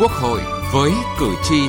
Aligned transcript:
Quốc 0.00 0.12
hội 0.12 0.40
với 0.72 0.92
cử 1.18 1.34
tri. 1.42 1.60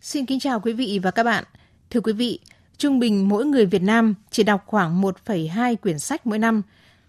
Xin 0.00 0.26
kính 0.26 0.40
chào 0.40 0.60
quý 0.60 0.72
vị 0.72 1.00
và 1.02 1.10
các 1.10 1.22
bạn. 1.22 1.44
Thưa 1.90 2.00
quý 2.00 2.12
vị, 2.12 2.38
trung 2.78 2.98
bình 2.98 3.28
mỗi 3.28 3.44
người 3.44 3.66
Việt 3.66 3.82
Nam 3.82 4.14
chỉ 4.30 4.42
đọc 4.42 4.62
khoảng 4.66 5.02
1,2 5.02 5.76
quyển 5.76 5.98
sách 5.98 6.26
mỗi 6.26 6.38
năm. 6.38 6.62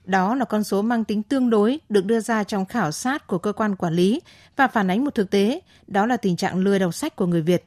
Đó 0.05 0.35
là 0.35 0.45
con 0.45 0.63
số 0.63 0.81
mang 0.81 1.03
tính 1.03 1.23
tương 1.23 1.49
đối 1.49 1.79
được 1.89 2.05
đưa 2.05 2.19
ra 2.19 2.43
trong 2.43 2.65
khảo 2.65 2.91
sát 2.91 3.27
của 3.27 3.37
cơ 3.37 3.53
quan 3.53 3.75
quản 3.75 3.93
lý 3.93 4.21
và 4.55 4.67
phản 4.67 4.91
ánh 4.91 5.05
một 5.05 5.15
thực 5.15 5.29
tế, 5.29 5.61
đó 5.87 6.05
là 6.05 6.17
tình 6.17 6.35
trạng 6.35 6.57
lười 6.57 6.79
đọc 6.79 6.93
sách 6.93 7.15
của 7.15 7.25
người 7.25 7.41
Việt. 7.41 7.65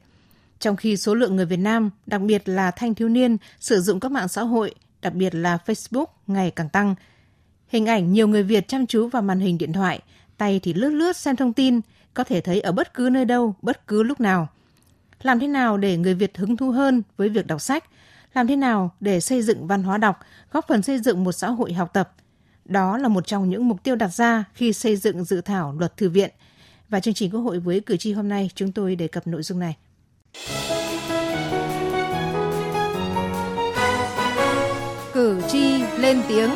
Trong 0.59 0.75
khi 0.75 0.97
số 0.97 1.15
lượng 1.15 1.35
người 1.35 1.45
Việt 1.45 1.57
Nam, 1.57 1.89
đặc 2.05 2.21
biệt 2.21 2.49
là 2.49 2.71
thanh 2.71 2.95
thiếu 2.95 3.09
niên, 3.09 3.37
sử 3.59 3.81
dụng 3.81 3.99
các 3.99 4.11
mạng 4.11 4.27
xã 4.27 4.41
hội, 4.41 4.75
đặc 5.01 5.13
biệt 5.13 5.35
là 5.35 5.57
Facebook 5.65 6.05
ngày 6.27 6.51
càng 6.51 6.69
tăng. 6.69 6.95
Hình 7.67 7.85
ảnh 7.85 8.13
nhiều 8.13 8.27
người 8.27 8.43
Việt 8.43 8.67
chăm 8.67 8.87
chú 8.87 9.07
vào 9.07 9.21
màn 9.21 9.39
hình 9.39 9.57
điện 9.57 9.73
thoại, 9.73 9.99
tay 10.37 10.59
thì 10.63 10.73
lướt 10.73 10.89
lướt 10.89 11.17
xem 11.17 11.35
thông 11.35 11.53
tin, 11.53 11.81
có 12.13 12.23
thể 12.23 12.41
thấy 12.41 12.61
ở 12.61 12.71
bất 12.71 12.93
cứ 12.93 13.09
nơi 13.11 13.25
đâu, 13.25 13.55
bất 13.61 13.87
cứ 13.87 14.03
lúc 14.03 14.19
nào. 14.19 14.47
Làm 15.21 15.39
thế 15.39 15.47
nào 15.47 15.77
để 15.77 15.97
người 15.97 16.13
Việt 16.13 16.37
hứng 16.37 16.57
thú 16.57 16.71
hơn 16.71 17.01
với 17.17 17.29
việc 17.29 17.47
đọc 17.47 17.61
sách? 17.61 17.83
Làm 18.33 18.47
thế 18.47 18.55
nào 18.55 18.91
để 18.99 19.19
xây 19.19 19.41
dựng 19.41 19.67
văn 19.67 19.83
hóa 19.83 19.97
đọc, 19.97 20.19
góp 20.51 20.67
phần 20.67 20.81
xây 20.81 20.99
dựng 20.99 21.23
một 21.23 21.31
xã 21.31 21.49
hội 21.49 21.73
học 21.73 21.93
tập? 21.93 22.13
Đó 22.65 22.97
là 22.97 23.07
một 23.07 23.27
trong 23.27 23.49
những 23.49 23.67
mục 23.67 23.83
tiêu 23.83 23.95
đặt 23.95 24.13
ra 24.13 24.43
khi 24.53 24.73
xây 24.73 24.95
dựng 24.95 25.23
dự 25.23 25.41
thảo 25.41 25.75
luật 25.79 25.97
thư 25.97 26.09
viện. 26.09 26.29
Và 26.89 26.99
chương 26.99 27.13
trình 27.13 27.31
Quốc 27.31 27.41
hội 27.41 27.59
với 27.59 27.79
cử 27.79 27.97
tri 27.97 28.13
hôm 28.13 28.29
nay 28.29 28.49
chúng 28.55 28.71
tôi 28.71 28.95
đề 28.95 29.07
cập 29.07 29.27
nội 29.27 29.43
dung 29.43 29.59
này. 29.59 29.75
Cử 35.13 35.41
tri 35.49 35.83
lên 35.97 36.21
tiếng. 36.27 36.49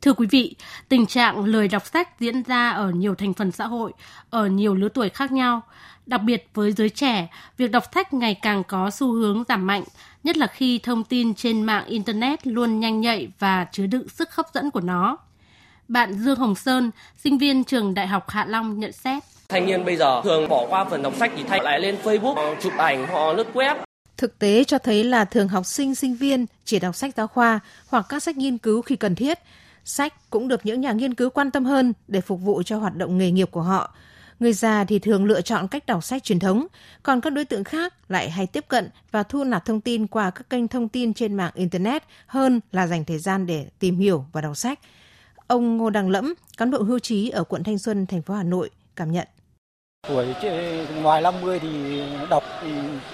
Thưa 0.00 0.12
quý 0.12 0.26
vị, 0.30 0.56
tình 0.88 1.06
trạng 1.06 1.44
lười 1.44 1.68
đọc 1.68 1.86
sách 1.86 2.20
diễn 2.20 2.42
ra 2.42 2.70
ở 2.70 2.90
nhiều 2.90 3.14
thành 3.14 3.34
phần 3.34 3.52
xã 3.52 3.66
hội, 3.66 3.92
ở 4.30 4.46
nhiều 4.46 4.74
lứa 4.74 4.88
tuổi 4.88 5.08
khác 5.08 5.32
nhau. 5.32 5.60
Đặc 6.06 6.20
biệt 6.22 6.48
với 6.54 6.72
giới 6.72 6.88
trẻ, 6.90 7.28
việc 7.56 7.70
đọc 7.70 7.84
sách 7.94 8.14
ngày 8.14 8.38
càng 8.42 8.64
có 8.64 8.90
xu 8.90 9.12
hướng 9.12 9.44
giảm 9.48 9.66
mạnh, 9.66 9.82
nhất 10.24 10.36
là 10.36 10.46
khi 10.46 10.78
thông 10.78 11.04
tin 11.04 11.34
trên 11.34 11.62
mạng 11.62 11.86
Internet 11.86 12.46
luôn 12.46 12.80
nhanh 12.80 13.00
nhạy 13.00 13.28
và 13.38 13.66
chứa 13.72 13.86
đựng 13.86 14.08
sức 14.08 14.34
hấp 14.34 14.46
dẫn 14.54 14.70
của 14.70 14.80
nó. 14.80 15.18
Bạn 15.88 16.14
Dương 16.14 16.38
Hồng 16.38 16.54
Sơn, 16.54 16.90
sinh 17.24 17.38
viên 17.38 17.64
trường 17.64 17.94
Đại 17.94 18.06
học 18.06 18.30
Hạ 18.30 18.44
Long 18.44 18.80
nhận 18.80 18.92
xét. 18.92 19.22
Thanh 19.48 19.66
niên 19.66 19.84
bây 19.84 19.96
giờ 19.96 20.20
thường 20.24 20.48
bỏ 20.48 20.66
qua 20.68 20.84
phần 20.84 21.02
đọc 21.02 21.14
sách 21.18 21.32
thì 21.36 21.42
thay 21.42 21.60
lại 21.62 21.80
lên 21.80 21.96
Facebook, 22.02 22.54
chụp 22.60 22.72
ảnh, 22.78 23.06
họ 23.06 23.32
lướt 23.32 23.46
web. 23.54 23.76
Thực 24.16 24.38
tế 24.38 24.64
cho 24.64 24.78
thấy 24.78 25.04
là 25.04 25.24
thường 25.24 25.48
học 25.48 25.66
sinh, 25.66 25.94
sinh 25.94 26.14
viên 26.14 26.46
chỉ 26.64 26.78
đọc 26.78 26.96
sách 26.96 27.14
giáo 27.16 27.26
khoa 27.26 27.60
hoặc 27.88 28.06
các 28.08 28.22
sách 28.22 28.36
nghiên 28.36 28.58
cứu 28.58 28.82
khi 28.82 28.96
cần 28.96 29.14
thiết. 29.14 29.38
Sách 29.84 30.30
cũng 30.30 30.48
được 30.48 30.66
những 30.66 30.80
nhà 30.80 30.92
nghiên 30.92 31.14
cứu 31.14 31.30
quan 31.30 31.50
tâm 31.50 31.64
hơn 31.64 31.92
để 32.08 32.20
phục 32.20 32.40
vụ 32.40 32.62
cho 32.62 32.78
hoạt 32.78 32.96
động 32.96 33.18
nghề 33.18 33.30
nghiệp 33.30 33.50
của 33.50 33.62
họ. 33.62 33.94
Người 34.40 34.52
già 34.52 34.84
thì 34.84 34.98
thường 34.98 35.24
lựa 35.24 35.40
chọn 35.40 35.68
cách 35.68 35.86
đọc 35.86 36.04
sách 36.04 36.24
truyền 36.24 36.38
thống, 36.38 36.66
còn 37.02 37.20
các 37.20 37.32
đối 37.32 37.44
tượng 37.44 37.64
khác 37.64 37.94
lại 38.08 38.30
hay 38.30 38.46
tiếp 38.46 38.64
cận 38.68 38.90
và 39.10 39.22
thu 39.22 39.44
nạp 39.44 39.64
thông 39.64 39.80
tin 39.80 40.06
qua 40.06 40.30
các 40.30 40.50
kênh 40.50 40.68
thông 40.68 40.88
tin 40.88 41.14
trên 41.14 41.34
mạng 41.34 41.52
Internet 41.54 42.02
hơn 42.26 42.60
là 42.72 42.86
dành 42.86 43.04
thời 43.04 43.18
gian 43.18 43.46
để 43.46 43.66
tìm 43.78 43.98
hiểu 43.98 44.24
và 44.32 44.40
đọc 44.40 44.56
sách. 44.56 44.78
Ông 45.46 45.76
Ngô 45.76 45.90
Đăng 45.90 46.10
Lẫm, 46.10 46.34
cán 46.58 46.70
bộ 46.70 46.78
hưu 46.78 46.98
trí 46.98 47.30
ở 47.30 47.44
quận 47.44 47.64
Thanh 47.64 47.78
Xuân, 47.78 48.06
thành 48.06 48.22
phố 48.22 48.34
Hà 48.34 48.42
Nội, 48.42 48.70
cảm 48.96 49.12
nhận. 49.12 49.26
Tuổi 50.08 50.26
ngoài 51.02 51.22
50 51.22 51.58
thì 51.58 52.02
đọc 52.30 52.42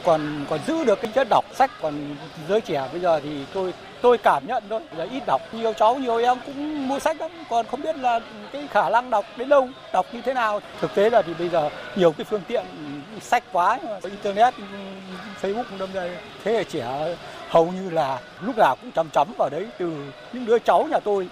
còn 0.05 0.45
còn 0.51 0.61
giữ 0.67 0.85
được 0.85 0.99
cái 1.03 1.13
chất 1.15 1.27
đọc 1.31 1.45
sách 1.55 1.71
còn 1.83 2.17
giới 2.49 2.61
trẻ. 2.61 2.89
Bây 2.93 3.01
giờ 3.01 3.21
thì 3.21 3.45
tôi 3.55 3.75
tôi 4.03 4.19
cảm 4.19 4.47
nhận 4.47 4.63
thôi 4.71 4.81
là 4.97 5.05
ít 5.05 5.23
đọc. 5.27 5.43
Nhiều 5.53 5.73
cháu 5.73 5.97
nhiều 5.97 6.17
em 6.17 6.39
cũng 6.47 6.89
mua 6.89 6.99
sách 6.99 7.21
lắm 7.21 7.31
còn 7.51 7.67
không 7.67 7.83
biết 7.83 7.97
là 7.97 8.21
cái 8.53 8.69
khả 8.69 8.91
năng 8.91 9.11
đọc 9.11 9.25
đến 9.37 9.49
đâu 9.49 9.69
đọc 9.93 10.07
như 10.13 10.23
thế 10.23 10.35
nào. 10.35 10.61
Thực 10.81 10.95
tế 10.95 11.11
là 11.11 11.23
thì 11.23 11.35
bây 11.35 11.49
giờ 11.49 11.71
nhiều 11.97 12.13
cái 12.13 12.25
phương 12.25 12.43
tiện 12.49 12.65
sách 13.21 13.45
quá 13.53 13.79
internet 14.03 14.55
facebook 15.43 15.79
đâm 15.79 15.93
ra 15.93 16.09
thế 16.45 16.53
hệ 16.53 16.65
trẻ 16.65 17.15
hầu 17.49 17.73
như 17.73 17.91
là 17.91 18.21
lúc 18.41 18.57
nào 18.59 18.77
cũng 18.81 18.93
chấm 18.93 19.09
chấm 19.13 19.29
vào 19.39 19.49
đấy. 19.51 19.67
Từ 19.79 19.93
những 20.33 20.47
đứa 20.47 20.59
cháu 20.59 20.87
nhà 20.91 20.99
tôi 21.05 21.29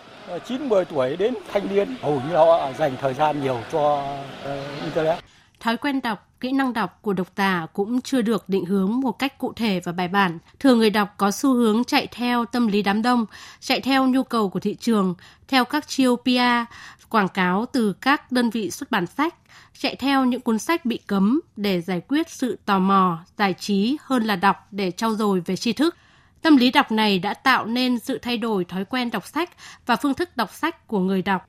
9 0.48 0.68
10 0.68 0.84
tuổi 0.84 1.16
đến 1.16 1.34
thanh 1.52 1.74
niên 1.74 1.96
hầu 2.00 2.22
như 2.28 2.36
họ 2.36 2.72
dành 2.78 2.96
thời 3.00 3.14
gian 3.14 3.42
nhiều 3.42 3.60
cho 3.72 4.14
uh, 4.42 4.82
internet. 4.82 5.24
Thói 5.60 5.76
quen 5.76 6.00
đọc, 6.02 6.28
kỹ 6.40 6.52
năng 6.52 6.72
đọc 6.72 6.98
của 7.02 7.12
độc 7.12 7.26
giả 7.36 7.66
cũng 7.72 8.00
chưa 8.00 8.22
được 8.22 8.48
định 8.48 8.64
hướng 8.64 9.00
một 9.00 9.12
cách 9.12 9.38
cụ 9.38 9.52
thể 9.52 9.80
và 9.84 9.92
bài 9.92 10.08
bản. 10.08 10.38
Thường 10.60 10.78
người 10.78 10.90
đọc 10.90 11.14
có 11.16 11.30
xu 11.30 11.54
hướng 11.54 11.84
chạy 11.84 12.06
theo 12.06 12.44
tâm 12.44 12.66
lý 12.66 12.82
đám 12.82 13.02
đông, 13.02 13.26
chạy 13.60 13.80
theo 13.80 14.06
nhu 14.06 14.22
cầu 14.22 14.48
của 14.48 14.60
thị 14.60 14.74
trường, 14.74 15.14
theo 15.48 15.64
các 15.64 15.88
chiêu 15.88 16.16
PR, 16.16 16.72
quảng 17.08 17.28
cáo 17.28 17.66
từ 17.72 17.92
các 17.92 18.32
đơn 18.32 18.50
vị 18.50 18.70
xuất 18.70 18.90
bản 18.90 19.06
sách, 19.06 19.34
chạy 19.78 19.96
theo 19.96 20.24
những 20.24 20.40
cuốn 20.40 20.58
sách 20.58 20.84
bị 20.84 21.00
cấm 21.06 21.40
để 21.56 21.80
giải 21.80 22.00
quyết 22.08 22.30
sự 22.30 22.58
tò 22.64 22.78
mò, 22.78 23.18
giải 23.38 23.54
trí 23.58 23.96
hơn 24.02 24.24
là 24.24 24.36
đọc 24.36 24.66
để 24.70 24.90
trau 24.90 25.14
dồi 25.14 25.40
về 25.40 25.56
tri 25.56 25.72
thức 25.72 25.94
Tâm 26.42 26.56
lý 26.56 26.70
đọc 26.70 26.92
này 26.92 27.18
đã 27.18 27.34
tạo 27.34 27.66
nên 27.66 27.98
sự 27.98 28.18
thay 28.18 28.38
đổi 28.38 28.64
thói 28.64 28.84
quen 28.84 29.10
đọc 29.10 29.26
sách 29.26 29.50
và 29.86 29.96
phương 29.96 30.14
thức 30.14 30.36
đọc 30.36 30.54
sách 30.54 30.86
của 30.86 30.98
người 30.98 31.22
đọc. 31.22 31.48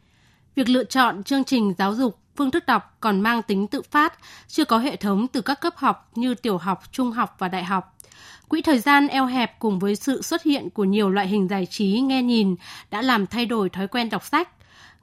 Việc 0.56 0.70
lựa 0.70 0.84
chọn 0.84 1.24
chương 1.24 1.44
trình 1.44 1.74
giáo 1.78 1.96
dục, 1.96 2.20
phương 2.36 2.52
thức 2.52 2.66
đọc 2.66 2.98
còn 3.00 3.22
mang 3.22 3.42
tính 3.42 3.68
tự 3.68 3.82
phát, 3.82 4.14
chưa 4.48 4.66
có 4.66 4.78
hệ 4.78 4.96
thống 4.96 5.28
từ 5.28 5.42
các 5.42 5.62
cấp 5.62 5.74
học 5.78 6.12
như 6.16 6.36
tiểu 6.36 6.58
học, 6.58 6.84
trung 6.92 7.12
học 7.12 7.36
và 7.40 7.48
đại 7.48 7.64
học. 7.64 7.98
Quỹ 8.48 8.62
thời 8.62 8.80
gian 8.80 9.08
eo 9.08 9.26
hẹp 9.26 9.60
cùng 9.60 9.80
với 9.80 9.96
sự 9.96 10.22
xuất 10.22 10.44
hiện 10.44 10.70
của 10.70 10.84
nhiều 10.84 11.10
loại 11.10 11.28
hình 11.28 11.48
giải 11.48 11.66
trí 11.66 12.00
nghe 12.00 12.24
nhìn 12.24 12.56
đã 12.92 13.02
làm 13.02 13.28
thay 13.28 13.46
đổi 13.46 13.70
thói 13.70 13.88
quen 13.88 14.10
đọc 14.10 14.26
sách. 14.26 14.50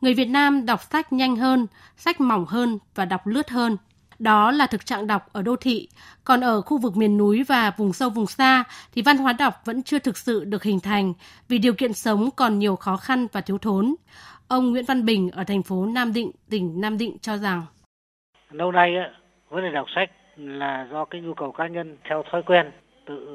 Người 0.01 0.15
Việt 0.15 0.29
Nam 0.29 0.67
đọc 0.67 0.81
sách 0.91 1.13
nhanh 1.13 1.37
hơn, 1.37 1.67
sách 1.97 2.21
mỏng 2.21 2.47
hơn 2.47 2.79
và 2.95 3.05
đọc 3.05 3.27
lướt 3.27 3.51
hơn. 3.51 3.77
Đó 4.25 4.51
là 4.51 4.67
thực 4.67 4.87
trạng 4.87 5.07
đọc 5.07 5.23
ở 5.33 5.43
đô 5.43 5.57
thị, 5.57 5.89
còn 6.25 6.41
ở 6.41 6.61
khu 6.61 6.79
vực 6.79 6.97
miền 6.97 7.17
núi 7.19 7.45
và 7.49 7.73
vùng 7.77 7.93
sâu 7.93 8.11
vùng 8.11 8.27
xa 8.27 8.65
thì 8.93 9.03
văn 9.03 9.17
hóa 9.17 9.33
đọc 9.39 9.55
vẫn 9.65 9.83
chưa 9.83 9.99
thực 9.99 10.17
sự 10.17 10.45
được 10.45 10.63
hình 10.63 10.81
thành 10.81 11.13
vì 11.49 11.59
điều 11.59 11.75
kiện 11.75 11.93
sống 11.93 12.29
còn 12.37 12.59
nhiều 12.59 12.77
khó 12.77 12.97
khăn 12.97 13.27
và 13.33 13.41
thiếu 13.41 13.59
thốn. 13.59 13.95
Ông 14.49 14.71
Nguyễn 14.71 14.85
Văn 14.85 15.05
Bình 15.05 15.31
ở 15.31 15.45
thành 15.45 15.63
phố 15.63 15.87
Nam 15.87 16.13
Định, 16.13 16.31
tỉnh 16.51 16.81
Nam 16.81 16.99
Định 16.99 17.17
cho 17.21 17.37
rằng 17.37 17.63
lâu 18.51 18.73
nay 18.73 18.95
vấn 19.49 19.63
đề 19.65 19.71
đọc 19.71 19.87
sách 19.95 20.11
là 20.37 20.87
do 20.91 21.05
cái 21.05 21.21
nhu 21.21 21.35
cầu 21.35 21.53
cá 21.53 21.67
nhân 21.67 21.97
theo 22.09 22.23
thói 22.31 22.43
quen 22.43 22.71
tự 23.07 23.29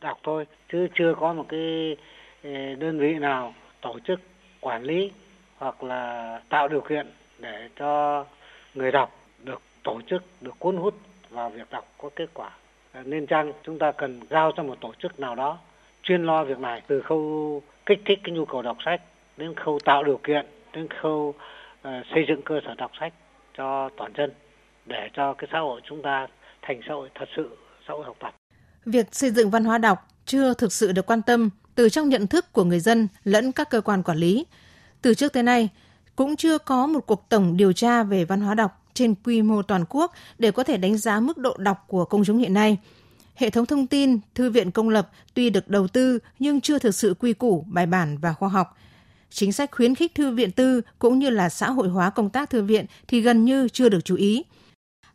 đọc 0.00 0.18
thôi 0.22 0.46
chứ 0.72 0.88
chưa 0.94 1.14
có 1.20 1.32
một 1.32 1.46
cái 1.48 1.96
ờ, 2.42 2.50
đơn 2.78 2.98
vị 2.98 3.14
nào 3.14 3.54
tổ 3.80 3.98
chức 4.06 4.20
quản 4.60 4.82
lý 4.82 5.10
hoặc 5.58 5.82
là 5.82 6.40
tạo 6.48 6.68
điều 6.68 6.80
kiện 6.80 7.06
để 7.38 7.68
cho 7.76 8.24
người 8.74 8.92
đọc 8.92 9.21
tổ 9.82 10.00
chức 10.10 10.22
được 10.40 10.54
cuốn 10.58 10.76
hút 10.76 10.94
vào 11.30 11.50
việc 11.50 11.70
đọc 11.70 11.92
có 11.98 12.10
kết 12.16 12.30
quả 12.34 12.50
nên 13.04 13.26
chăng 13.26 13.52
chúng 13.62 13.78
ta 13.78 13.92
cần 13.92 14.20
giao 14.30 14.52
cho 14.56 14.62
một 14.62 14.78
tổ 14.80 14.92
chức 15.02 15.20
nào 15.20 15.34
đó 15.34 15.58
chuyên 16.02 16.24
lo 16.24 16.44
việc 16.44 16.58
này 16.58 16.82
từ 16.86 17.00
khâu 17.00 17.62
kích 17.86 18.02
thích 18.04 18.20
cái 18.24 18.34
nhu 18.34 18.44
cầu 18.44 18.62
đọc 18.62 18.76
sách 18.84 19.00
đến 19.36 19.54
khâu 19.54 19.78
tạo 19.84 20.04
điều 20.04 20.20
kiện 20.22 20.46
đến 20.72 20.88
khâu 21.02 21.34
uh, 21.88 21.88
xây 22.14 22.24
dựng 22.28 22.42
cơ 22.42 22.60
sở 22.64 22.74
đọc 22.74 22.90
sách 23.00 23.12
cho 23.56 23.90
toàn 23.96 24.12
dân 24.16 24.30
để 24.86 25.08
cho 25.12 25.34
cái 25.34 25.48
xã 25.52 25.58
hội 25.58 25.80
chúng 25.88 26.02
ta 26.02 26.26
thành 26.62 26.80
xã 26.88 26.94
hội 26.94 27.08
thật 27.14 27.28
sự 27.36 27.56
xã 27.88 27.94
hội 27.94 28.04
học 28.04 28.16
tập. 28.20 28.34
Việc 28.86 29.14
xây 29.14 29.30
dựng 29.30 29.50
văn 29.50 29.64
hóa 29.64 29.78
đọc 29.78 29.98
chưa 30.24 30.54
thực 30.54 30.72
sự 30.72 30.92
được 30.92 31.06
quan 31.06 31.22
tâm 31.22 31.50
từ 31.74 31.88
trong 31.88 32.08
nhận 32.08 32.26
thức 32.26 32.52
của 32.52 32.64
người 32.64 32.80
dân 32.80 33.08
lẫn 33.24 33.52
các 33.52 33.70
cơ 33.70 33.80
quan 33.80 34.02
quản 34.02 34.18
lý. 34.18 34.46
Từ 35.02 35.14
trước 35.14 35.32
tới 35.32 35.42
nay, 35.42 35.68
cũng 36.16 36.36
chưa 36.36 36.58
có 36.58 36.86
một 36.86 37.06
cuộc 37.06 37.28
tổng 37.28 37.56
điều 37.56 37.72
tra 37.72 38.02
về 38.02 38.24
văn 38.24 38.40
hóa 38.40 38.54
đọc 38.54 38.82
trên 38.94 39.14
quy 39.24 39.42
mô 39.42 39.62
toàn 39.62 39.84
quốc 39.88 40.12
để 40.38 40.50
có 40.50 40.64
thể 40.64 40.76
đánh 40.76 40.96
giá 40.96 41.20
mức 41.20 41.38
độ 41.38 41.56
đọc 41.58 41.84
của 41.88 42.04
công 42.04 42.24
chúng 42.24 42.38
hiện 42.38 42.54
nay. 42.54 42.78
Hệ 43.34 43.50
thống 43.50 43.66
thông 43.66 43.86
tin, 43.86 44.18
thư 44.34 44.50
viện 44.50 44.70
công 44.70 44.88
lập 44.88 45.10
tuy 45.34 45.50
được 45.50 45.68
đầu 45.68 45.88
tư 45.88 46.18
nhưng 46.38 46.60
chưa 46.60 46.78
thực 46.78 46.94
sự 46.94 47.14
quy 47.18 47.32
củ, 47.32 47.64
bài 47.68 47.86
bản 47.86 48.18
và 48.18 48.32
khoa 48.32 48.48
học. 48.48 48.78
Chính 49.30 49.52
sách 49.52 49.70
khuyến 49.72 49.94
khích 49.94 50.14
thư 50.14 50.30
viện 50.30 50.50
tư 50.50 50.80
cũng 50.98 51.18
như 51.18 51.30
là 51.30 51.48
xã 51.48 51.70
hội 51.70 51.88
hóa 51.88 52.10
công 52.10 52.30
tác 52.30 52.50
thư 52.50 52.62
viện 52.62 52.86
thì 53.08 53.20
gần 53.20 53.44
như 53.44 53.68
chưa 53.68 53.88
được 53.88 54.04
chú 54.04 54.16
ý. 54.16 54.44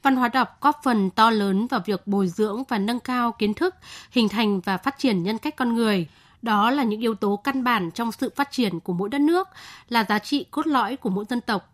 Văn 0.04 0.16
hóa 0.16 0.30
đọc 0.30 0.58
góp 0.62 0.80
phần 0.84 1.10
to 1.10 1.32
lớn 1.32 1.68
vào 1.68 1.82
việc 1.86 2.08
bồi 2.08 2.28
dưỡng 2.28 2.64
và 2.70 2.78
nâng 2.78 3.00
cao 3.00 3.32
kiến 3.32 3.54
thức, 3.54 3.76
hình 4.12 4.30
thành 4.30 4.60
và 4.60 4.78
phát 4.78 4.96
triển 4.98 5.24
nhân 5.24 5.38
cách 5.38 5.56
con 5.56 5.76
người. 5.76 6.08
Đó 6.42 6.72
là 6.72 6.84
những 6.84 7.02
yếu 7.02 7.16
tố 7.16 7.36
căn 7.36 7.64
bản 7.64 7.92
trong 7.92 8.12
sự 8.12 8.32
phát 8.36 8.52
triển 8.52 8.80
của 8.80 8.94
mỗi 8.94 9.10
đất 9.10 9.22
nước, 9.22 9.48
là 9.90 10.06
giá 10.10 10.20
trị 10.20 10.46
cốt 10.52 10.68
lõi 10.68 10.98
của 10.98 11.10
mỗi 11.10 11.26
dân 11.30 11.42
tộc 11.42 11.74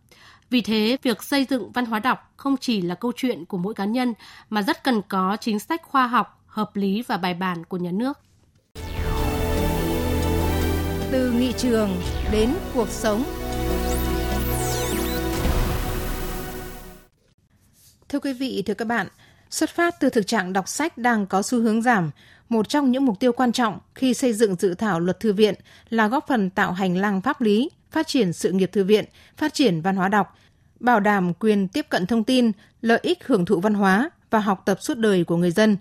vì 0.53 0.61
thế, 0.61 0.97
việc 1.03 1.23
xây 1.23 1.45
dựng 1.49 1.71
văn 1.71 1.85
hóa 1.85 1.99
đọc 1.99 2.33
không 2.37 2.57
chỉ 2.57 2.81
là 2.81 2.95
câu 2.95 3.11
chuyện 3.15 3.45
của 3.45 3.57
mỗi 3.57 3.73
cá 3.73 3.85
nhân 3.85 4.13
mà 4.49 4.61
rất 4.61 4.83
cần 4.83 5.01
có 5.09 5.37
chính 5.41 5.59
sách 5.59 5.81
khoa 5.83 6.07
học, 6.07 6.43
hợp 6.47 6.75
lý 6.75 7.03
và 7.07 7.17
bài 7.17 7.33
bản 7.33 7.65
của 7.65 7.77
nhà 7.77 7.91
nước. 7.91 8.19
Từ 11.11 11.31
nghị 11.31 11.53
trường 11.57 12.01
đến 12.31 12.49
cuộc 12.73 12.89
sống 12.89 13.23
Thưa 18.09 18.19
quý 18.19 18.33
vị, 18.33 18.63
thưa 18.65 18.73
các 18.73 18.85
bạn, 18.85 19.07
xuất 19.53 19.69
phát 19.69 19.99
từ 19.99 20.09
thực 20.09 20.27
trạng 20.27 20.53
đọc 20.53 20.67
sách 20.67 20.97
đang 20.97 21.25
có 21.25 21.41
xu 21.41 21.61
hướng 21.61 21.81
giảm, 21.81 22.11
một 22.49 22.69
trong 22.69 22.91
những 22.91 23.05
mục 23.05 23.19
tiêu 23.19 23.31
quan 23.31 23.51
trọng 23.51 23.79
khi 23.95 24.13
xây 24.13 24.33
dựng 24.33 24.55
dự 24.55 24.73
thảo 24.73 24.99
luật 24.99 25.19
thư 25.19 25.33
viện 25.33 25.55
là 25.89 26.07
góp 26.07 26.27
phần 26.27 26.49
tạo 26.49 26.71
hành 26.71 26.97
lang 26.97 27.21
pháp 27.21 27.41
lý, 27.41 27.69
phát 27.91 28.07
triển 28.07 28.33
sự 28.33 28.51
nghiệp 28.51 28.71
thư 28.71 28.83
viện, 28.83 29.05
phát 29.37 29.53
triển 29.53 29.81
văn 29.81 29.95
hóa 29.95 30.07
đọc, 30.07 30.37
bảo 30.79 30.99
đảm 30.99 31.33
quyền 31.33 31.67
tiếp 31.67 31.85
cận 31.89 32.05
thông 32.05 32.23
tin, 32.23 32.51
lợi 32.81 32.99
ích 33.01 33.27
hưởng 33.27 33.45
thụ 33.45 33.59
văn 33.59 33.73
hóa 33.73 34.09
và 34.29 34.39
học 34.39 34.61
tập 34.65 34.77
suốt 34.81 34.97
đời 34.97 35.23
của 35.23 35.37
người 35.37 35.51
dân. 35.51 35.77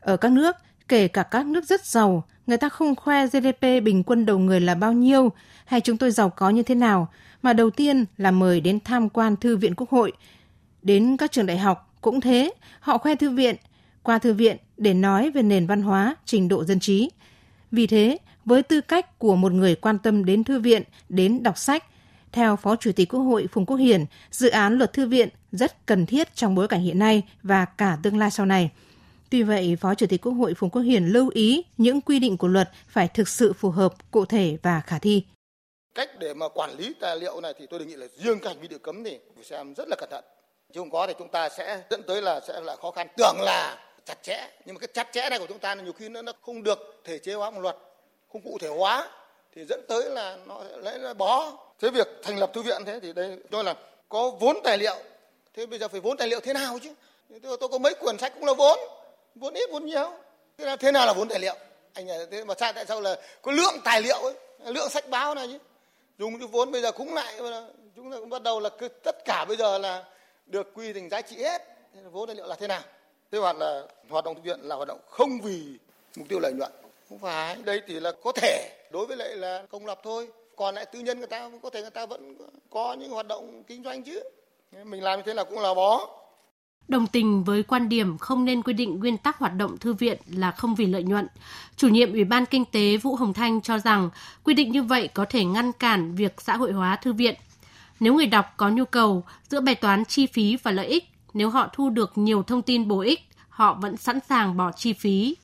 Ở 0.00 0.16
các 0.16 0.32
nước, 0.32 0.56
kể 0.88 1.08
cả 1.08 1.22
các 1.22 1.46
nước 1.46 1.64
rất 1.64 1.86
giàu, 1.86 2.24
người 2.46 2.56
ta 2.56 2.68
không 2.68 2.94
khoe 2.94 3.26
GDP 3.26 3.60
bình 3.60 4.02
quân 4.02 4.26
đầu 4.26 4.38
người 4.38 4.60
là 4.60 4.74
bao 4.74 4.92
nhiêu 4.92 5.32
hay 5.64 5.80
chúng 5.80 5.96
tôi 5.96 6.10
giàu 6.10 6.30
có 6.30 6.50
như 6.50 6.62
thế 6.62 6.74
nào, 6.74 7.08
mà 7.42 7.52
đầu 7.52 7.70
tiên 7.70 8.04
là 8.16 8.30
mời 8.30 8.60
đến 8.60 8.78
tham 8.84 9.08
quan 9.08 9.36
Thư 9.36 9.56
viện 9.56 9.74
Quốc 9.74 9.90
hội. 9.90 10.12
Đến 10.82 11.16
các 11.16 11.32
trường 11.32 11.46
đại 11.46 11.58
học 11.58 11.89
cũng 12.00 12.20
thế, 12.20 12.50
họ 12.80 12.98
khoe 12.98 13.14
thư 13.14 13.30
viện, 13.30 13.56
qua 14.02 14.18
thư 14.18 14.32
viện 14.32 14.56
để 14.76 14.94
nói 14.94 15.30
về 15.30 15.42
nền 15.42 15.66
văn 15.66 15.82
hóa, 15.82 16.16
trình 16.24 16.48
độ 16.48 16.64
dân 16.64 16.80
trí. 16.80 17.10
Vì 17.70 17.86
thế, 17.86 18.18
với 18.44 18.62
tư 18.62 18.80
cách 18.80 19.18
của 19.18 19.36
một 19.36 19.52
người 19.52 19.74
quan 19.74 19.98
tâm 19.98 20.24
đến 20.24 20.44
thư 20.44 20.60
viện, 20.60 20.82
đến 21.08 21.42
đọc 21.42 21.58
sách, 21.58 21.84
theo 22.32 22.56
Phó 22.56 22.76
Chủ 22.76 22.92
tịch 22.92 23.08
Quốc 23.08 23.20
hội 23.20 23.46
Phùng 23.52 23.66
Quốc 23.66 23.76
Hiển, 23.76 24.04
dự 24.30 24.48
án 24.48 24.78
luật 24.78 24.92
thư 24.92 25.06
viện 25.06 25.28
rất 25.52 25.86
cần 25.86 26.06
thiết 26.06 26.34
trong 26.34 26.54
bối 26.54 26.68
cảnh 26.68 26.80
hiện 26.80 26.98
nay 26.98 27.22
và 27.42 27.64
cả 27.64 27.98
tương 28.02 28.18
lai 28.18 28.30
sau 28.30 28.46
này. 28.46 28.70
Tuy 29.30 29.42
vậy, 29.42 29.76
Phó 29.80 29.94
Chủ 29.94 30.06
tịch 30.06 30.20
Quốc 30.20 30.32
hội 30.32 30.54
Phùng 30.54 30.70
Quốc 30.70 30.82
Hiển 30.82 31.06
lưu 31.06 31.30
ý 31.34 31.62
những 31.76 32.00
quy 32.00 32.18
định 32.18 32.36
của 32.36 32.48
luật 32.48 32.70
phải 32.88 33.08
thực 33.08 33.28
sự 33.28 33.52
phù 33.52 33.70
hợp, 33.70 34.10
cụ 34.10 34.24
thể 34.24 34.56
và 34.62 34.80
khả 34.80 34.98
thi. 34.98 35.24
Cách 35.94 36.10
để 36.18 36.34
mà 36.34 36.48
quản 36.48 36.70
lý 36.78 36.92
tài 37.00 37.16
liệu 37.16 37.40
này 37.40 37.54
thì 37.58 37.66
tôi 37.70 37.78
đề 37.80 37.86
nghị 37.86 37.96
là 37.96 38.06
riêng 38.16 38.38
cảnh 38.38 38.56
vi 38.60 38.68
được 38.68 38.82
cấm 38.82 39.04
thì 39.04 39.18
phải 39.34 39.44
xem 39.44 39.74
rất 39.74 39.88
là 39.88 39.96
cẩn 40.00 40.10
thận. 40.10 40.24
Chứ 40.72 40.80
không 40.80 40.90
có 40.90 41.06
thì 41.06 41.14
chúng 41.18 41.28
ta 41.28 41.48
sẽ 41.48 41.82
dẫn 41.90 42.02
tới 42.02 42.22
là 42.22 42.40
sẽ 42.40 42.60
là 42.60 42.76
khó 42.76 42.90
khăn. 42.90 43.06
Tưởng 43.16 43.36
là 43.40 43.78
chặt 44.04 44.22
chẽ, 44.22 44.48
nhưng 44.64 44.74
mà 44.74 44.78
cái 44.78 44.88
chặt 44.94 45.08
chẽ 45.12 45.30
này 45.30 45.38
của 45.38 45.46
chúng 45.46 45.58
ta 45.58 45.74
là 45.74 45.82
nhiều 45.82 45.92
khi 45.92 46.08
nó, 46.08 46.22
nó 46.22 46.32
không 46.42 46.62
được 46.62 47.00
thể 47.04 47.18
chế 47.18 47.34
hóa 47.34 47.50
một 47.50 47.60
luật, 47.60 47.76
không 48.32 48.42
cụ 48.42 48.58
thể 48.60 48.68
hóa 48.68 49.08
thì 49.54 49.64
dẫn 49.68 49.80
tới 49.88 50.10
là 50.10 50.36
nó 50.46 50.62
lấy 50.76 50.98
nó 50.98 51.14
bó. 51.14 51.52
Thế 51.80 51.90
việc 51.90 52.08
thành 52.22 52.38
lập 52.38 52.50
thư 52.54 52.62
viện 52.62 52.84
thế 52.86 53.00
thì 53.02 53.12
đây 53.12 53.38
tôi 53.50 53.64
là 53.64 53.74
có 54.08 54.30
vốn 54.30 54.56
tài 54.64 54.78
liệu. 54.78 54.96
Thế 55.54 55.66
bây 55.66 55.78
giờ 55.78 55.88
phải 55.88 56.00
vốn 56.00 56.16
tài 56.16 56.28
liệu 56.28 56.40
thế 56.40 56.52
nào 56.52 56.78
chứ? 56.82 56.90
Tôi, 57.42 57.56
tôi 57.60 57.68
có 57.68 57.78
mấy 57.78 57.94
quyển 57.94 58.18
sách 58.18 58.32
cũng 58.34 58.44
là 58.44 58.52
vốn 58.52 58.78
vốn 59.34 59.54
ít 59.54 59.70
vốn 59.72 59.86
nhiều 59.86 60.10
thế 60.58 60.64
nào 60.64 60.76
thế 60.76 60.92
nào 60.92 61.06
là 61.06 61.12
vốn 61.12 61.28
tài 61.28 61.38
liệu 61.38 61.54
anh 61.94 62.10
à, 62.10 62.16
thế 62.30 62.44
mà 62.44 62.54
sao 62.58 62.72
tại 62.72 62.86
sao 62.86 63.00
là 63.00 63.16
có 63.42 63.52
lượng 63.52 63.74
tài 63.84 64.02
liệu 64.02 64.18
ấy 64.18 64.34
lượng 64.64 64.88
sách 64.88 65.08
báo 65.08 65.34
này 65.34 65.48
chứ 65.48 65.58
dùng 66.18 66.38
cái 66.38 66.48
vốn 66.52 66.72
bây 66.72 66.82
giờ 66.82 66.92
cũng 66.92 67.14
lại 67.14 67.34
chúng 67.96 68.12
ta 68.12 68.16
cũng 68.18 68.28
bắt 68.28 68.42
đầu 68.42 68.60
là 68.60 68.68
cứ, 68.68 68.88
tất 68.88 69.24
cả 69.24 69.44
bây 69.44 69.56
giờ 69.56 69.78
là 69.78 70.04
được 70.50 70.74
quy 70.74 70.92
thành 70.92 71.08
giá 71.08 71.22
trị 71.22 71.36
hết 71.36 71.62
vốn 72.12 72.26
tài 72.26 72.36
liệu 72.36 72.46
là 72.46 72.56
thế 72.60 72.66
nào? 72.66 72.82
Thế 73.32 73.38
hoặc 73.38 73.56
là 73.56 73.82
hoạt 74.08 74.24
động 74.24 74.34
thư 74.34 74.42
viện 74.42 74.60
là 74.62 74.76
hoạt 74.76 74.88
động 74.88 75.00
không 75.08 75.40
vì 75.40 75.78
mục 76.16 76.28
tiêu 76.28 76.38
lợi 76.42 76.52
nhuận. 76.52 76.72
Không 77.08 77.18
phải. 77.18 77.56
Đây 77.64 77.80
chỉ 77.86 78.00
là 78.00 78.12
có 78.22 78.32
thể 78.32 78.70
đối 78.92 79.06
với 79.06 79.16
lại 79.16 79.36
là 79.36 79.62
công 79.70 79.86
lập 79.86 80.00
thôi. 80.02 80.28
Còn 80.56 80.74
lại 80.74 80.86
tư 80.86 81.00
nhân 81.00 81.18
người 81.18 81.26
ta 81.26 81.50
có 81.62 81.70
thể 81.70 81.80
người 81.80 81.90
ta 81.90 82.06
vẫn 82.06 82.34
có 82.70 82.94
những 82.94 83.10
hoạt 83.10 83.26
động 83.26 83.62
kinh 83.66 83.84
doanh 83.84 84.02
chứ. 84.02 84.22
Mình 84.84 85.02
làm 85.02 85.18
như 85.18 85.22
thế 85.26 85.34
là 85.34 85.44
cũng 85.44 85.58
là 85.58 85.74
bó. 85.74 86.08
Đồng 86.88 87.06
tình 87.06 87.44
với 87.44 87.62
quan 87.62 87.88
điểm 87.88 88.18
không 88.18 88.44
nên 88.44 88.62
quy 88.62 88.72
định 88.72 88.98
nguyên 88.98 89.18
tắc 89.18 89.38
hoạt 89.38 89.54
động 89.54 89.78
thư 89.78 89.92
viện 89.92 90.18
là 90.30 90.50
không 90.50 90.74
vì 90.74 90.86
lợi 90.86 91.02
nhuận, 91.02 91.26
chủ 91.76 91.88
nhiệm 91.88 92.12
Ủy 92.12 92.24
ban 92.24 92.46
Kinh 92.46 92.64
tế 92.64 92.96
Vũ 92.96 93.14
Hồng 93.14 93.32
Thanh 93.32 93.60
cho 93.60 93.78
rằng 93.78 94.10
quy 94.44 94.54
định 94.54 94.70
như 94.72 94.82
vậy 94.82 95.08
có 95.14 95.24
thể 95.24 95.44
ngăn 95.44 95.72
cản 95.72 96.14
việc 96.14 96.32
xã 96.38 96.56
hội 96.56 96.72
hóa 96.72 96.96
thư 96.96 97.12
viện. 97.12 97.34
Nếu 98.00 98.14
người 98.14 98.26
đọc 98.26 98.54
có 98.56 98.68
nhu 98.68 98.84
cầu 98.84 99.24
giữa 99.48 99.60
bài 99.60 99.74
toán 99.74 100.04
chi 100.04 100.26
phí 100.26 100.56
và 100.62 100.70
lợi 100.70 100.86
ích, 100.86 101.04
nếu 101.34 101.50
họ 101.50 101.68
thu 101.72 101.90
được 101.90 102.18
nhiều 102.18 102.42
thông 102.42 102.62
tin 102.62 102.88
bổ 102.88 103.00
ích, 103.00 103.20
họ 103.48 103.74
vẫn 103.74 103.96
sẵn 103.96 104.18
sàng 104.28 104.56
bỏ 104.56 104.72
chi 104.72 104.92
phí 104.92 105.36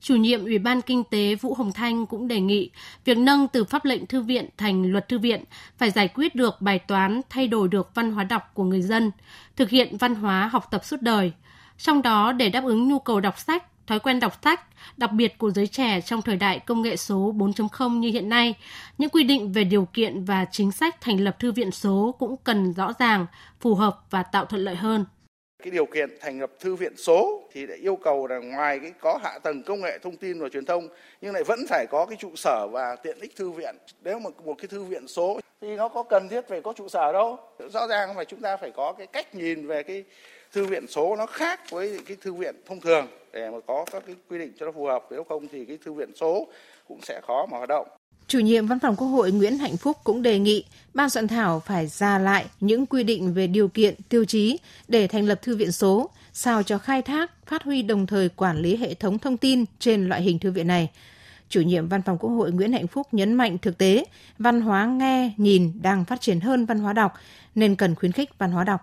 Chủ 0.00 0.16
nhiệm 0.16 0.44
Ủy 0.44 0.58
ban 0.58 0.82
Kinh 0.82 1.04
tế 1.04 1.34
Vũ 1.34 1.54
Hồng 1.54 1.72
Thanh 1.72 2.06
cũng 2.06 2.28
đề 2.28 2.40
nghị 2.40 2.70
việc 3.04 3.18
nâng 3.18 3.48
từ 3.48 3.64
pháp 3.64 3.84
lệnh 3.84 4.06
thư 4.06 4.20
viện 4.20 4.48
thành 4.56 4.92
luật 4.92 5.08
thư 5.08 5.18
viện 5.18 5.44
phải 5.78 5.90
giải 5.90 6.08
quyết 6.08 6.34
được 6.34 6.60
bài 6.60 6.78
toán 6.78 7.20
thay 7.30 7.48
đổi 7.48 7.68
được 7.68 7.90
văn 7.94 8.12
hóa 8.12 8.24
đọc 8.24 8.50
của 8.54 8.64
người 8.64 8.82
dân, 8.82 9.10
thực 9.56 9.70
hiện 9.70 9.96
văn 9.96 10.14
hóa 10.14 10.48
học 10.52 10.68
tập 10.70 10.84
suốt 10.84 11.02
đời. 11.02 11.32
Trong 11.78 12.02
đó 12.02 12.32
để 12.32 12.50
đáp 12.50 12.64
ứng 12.64 12.88
nhu 12.88 12.98
cầu 12.98 13.20
đọc 13.20 13.38
sách, 13.38 13.64
thói 13.86 13.98
quen 13.98 14.20
đọc 14.20 14.38
sách, 14.42 14.60
đặc 14.96 15.12
biệt 15.12 15.38
của 15.38 15.50
giới 15.50 15.66
trẻ 15.66 16.00
trong 16.00 16.22
thời 16.22 16.36
đại 16.36 16.58
công 16.58 16.82
nghệ 16.82 16.96
số 16.96 17.34
4.0 17.36 17.98
như 17.98 18.08
hiện 18.08 18.28
nay, 18.28 18.54
những 18.98 19.10
quy 19.10 19.24
định 19.24 19.52
về 19.52 19.64
điều 19.64 19.84
kiện 19.84 20.24
và 20.24 20.44
chính 20.50 20.72
sách 20.72 21.00
thành 21.00 21.20
lập 21.20 21.38
thư 21.38 21.52
viện 21.52 21.70
số 21.70 22.14
cũng 22.18 22.36
cần 22.44 22.72
rõ 22.72 22.92
ràng, 22.98 23.26
phù 23.60 23.74
hợp 23.74 24.00
và 24.10 24.22
tạo 24.22 24.44
thuận 24.44 24.64
lợi 24.64 24.76
hơn 24.76 25.04
cái 25.62 25.70
điều 25.70 25.86
kiện 25.86 26.10
thành 26.20 26.40
lập 26.40 26.50
thư 26.60 26.74
viện 26.74 26.96
số 26.96 27.42
thì 27.52 27.66
để 27.66 27.74
yêu 27.74 27.96
cầu 27.96 28.26
là 28.26 28.38
ngoài 28.38 28.78
cái 28.78 28.92
có 29.00 29.18
hạ 29.22 29.38
tầng 29.38 29.62
công 29.62 29.80
nghệ 29.80 29.98
thông 29.98 30.16
tin 30.16 30.40
và 30.40 30.48
truyền 30.48 30.64
thông, 30.64 30.88
nhưng 31.20 31.34
lại 31.34 31.44
vẫn 31.44 31.58
phải 31.68 31.86
có 31.90 32.06
cái 32.06 32.16
trụ 32.16 32.30
sở 32.36 32.66
và 32.72 32.96
tiện 32.96 33.18
ích 33.20 33.36
thư 33.36 33.50
viện. 33.50 33.76
Nếu 34.02 34.18
mà 34.18 34.30
một 34.44 34.54
cái 34.58 34.68
thư 34.68 34.84
viện 34.84 35.08
số 35.08 35.40
thì 35.60 35.76
nó 35.76 35.88
có 35.88 36.02
cần 36.02 36.28
thiết 36.28 36.48
phải 36.48 36.60
có 36.60 36.72
trụ 36.72 36.88
sở 36.88 37.12
đâu. 37.12 37.38
Rõ 37.72 37.86
ràng 37.86 38.14
phải 38.14 38.24
chúng 38.24 38.40
ta 38.40 38.56
phải 38.56 38.70
có 38.70 38.92
cái 38.98 39.06
cách 39.06 39.34
nhìn 39.34 39.66
về 39.66 39.82
cái 39.82 40.04
thư 40.52 40.64
viện 40.64 40.86
số 40.86 41.16
nó 41.16 41.26
khác 41.26 41.60
với 41.70 42.00
cái 42.06 42.16
thư 42.20 42.32
viện 42.32 42.54
thông 42.66 42.80
thường 42.80 43.06
để 43.32 43.50
mà 43.50 43.58
có 43.66 43.84
các 43.92 44.02
cái 44.06 44.16
quy 44.30 44.38
định 44.38 44.52
cho 44.58 44.66
nó 44.66 44.72
phù 44.72 44.84
hợp. 44.84 45.06
Nếu 45.10 45.24
không 45.24 45.48
thì 45.48 45.64
cái 45.64 45.78
thư 45.84 45.92
viện 45.92 46.10
số 46.14 46.46
cũng 46.88 47.00
sẽ 47.02 47.20
khó 47.26 47.46
mà 47.46 47.58
hoạt 47.58 47.68
động. 47.68 47.86
Chủ 48.28 48.38
nhiệm 48.38 48.66
Văn 48.66 48.78
phòng 48.78 48.96
Quốc 48.96 49.06
hội 49.06 49.32
Nguyễn 49.32 49.58
Hạnh 49.58 49.76
Phúc 49.76 49.96
cũng 50.04 50.22
đề 50.22 50.38
nghị 50.38 50.64
ban 50.94 51.10
soạn 51.10 51.28
thảo 51.28 51.60
phải 51.60 51.86
ra 51.86 52.18
lại 52.18 52.46
những 52.60 52.86
quy 52.86 53.04
định 53.04 53.34
về 53.34 53.46
điều 53.46 53.68
kiện, 53.68 53.94
tiêu 54.08 54.24
chí 54.24 54.58
để 54.88 55.06
thành 55.06 55.26
lập 55.26 55.42
thư 55.42 55.56
viện 55.56 55.72
số, 55.72 56.10
sao 56.32 56.62
cho 56.62 56.78
khai 56.78 57.02
thác, 57.02 57.46
phát 57.46 57.62
huy 57.62 57.82
đồng 57.82 58.06
thời 58.06 58.28
quản 58.28 58.58
lý 58.58 58.76
hệ 58.76 58.94
thống 58.94 59.18
thông 59.18 59.36
tin 59.36 59.64
trên 59.78 60.08
loại 60.08 60.22
hình 60.22 60.38
thư 60.38 60.50
viện 60.50 60.66
này. 60.66 60.90
Chủ 61.48 61.60
nhiệm 61.60 61.88
Văn 61.88 62.02
phòng 62.02 62.18
Quốc 62.18 62.30
hội 62.30 62.52
Nguyễn 62.52 62.72
Hạnh 62.72 62.86
Phúc 62.86 63.06
nhấn 63.12 63.34
mạnh 63.34 63.58
thực 63.58 63.78
tế, 63.78 64.04
văn 64.38 64.60
hóa 64.60 64.86
nghe, 64.86 65.32
nhìn 65.36 65.72
đang 65.82 66.04
phát 66.04 66.20
triển 66.20 66.40
hơn 66.40 66.66
văn 66.66 66.78
hóa 66.78 66.92
đọc, 66.92 67.12
nên 67.54 67.76
cần 67.76 67.94
khuyến 67.94 68.12
khích 68.12 68.30
văn 68.38 68.52
hóa 68.52 68.64
đọc. 68.64 68.80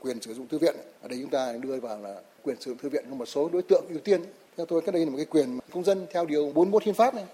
Quyền 0.00 0.20
sử 0.20 0.34
dụng 0.34 0.48
thư 0.48 0.58
viện, 0.58 0.74
ở 1.02 1.08
đây 1.08 1.18
chúng 1.22 1.30
ta 1.30 1.52
đưa 1.60 1.80
vào 1.80 1.98
là 1.98 2.14
quyền 2.42 2.56
sử 2.60 2.70
dụng 2.70 2.78
thư 2.78 2.88
viện 2.88 3.04
có 3.10 3.16
một 3.16 3.26
số 3.26 3.48
đối 3.52 3.62
tượng 3.62 3.84
ưu 3.88 3.98
tiên 3.98 4.20
theo 4.56 4.66
tôi, 4.66 4.80
cái 4.80 4.92
đây 4.92 5.04
là 5.04 5.10
một 5.10 5.16
cái 5.16 5.26
quyền 5.26 5.58
công 5.72 5.84
dân 5.84 6.06
theo 6.12 6.26
điều 6.26 6.50
41 6.54 6.82
hiến 6.82 6.94
pháp 6.94 7.14
này. 7.14 7.24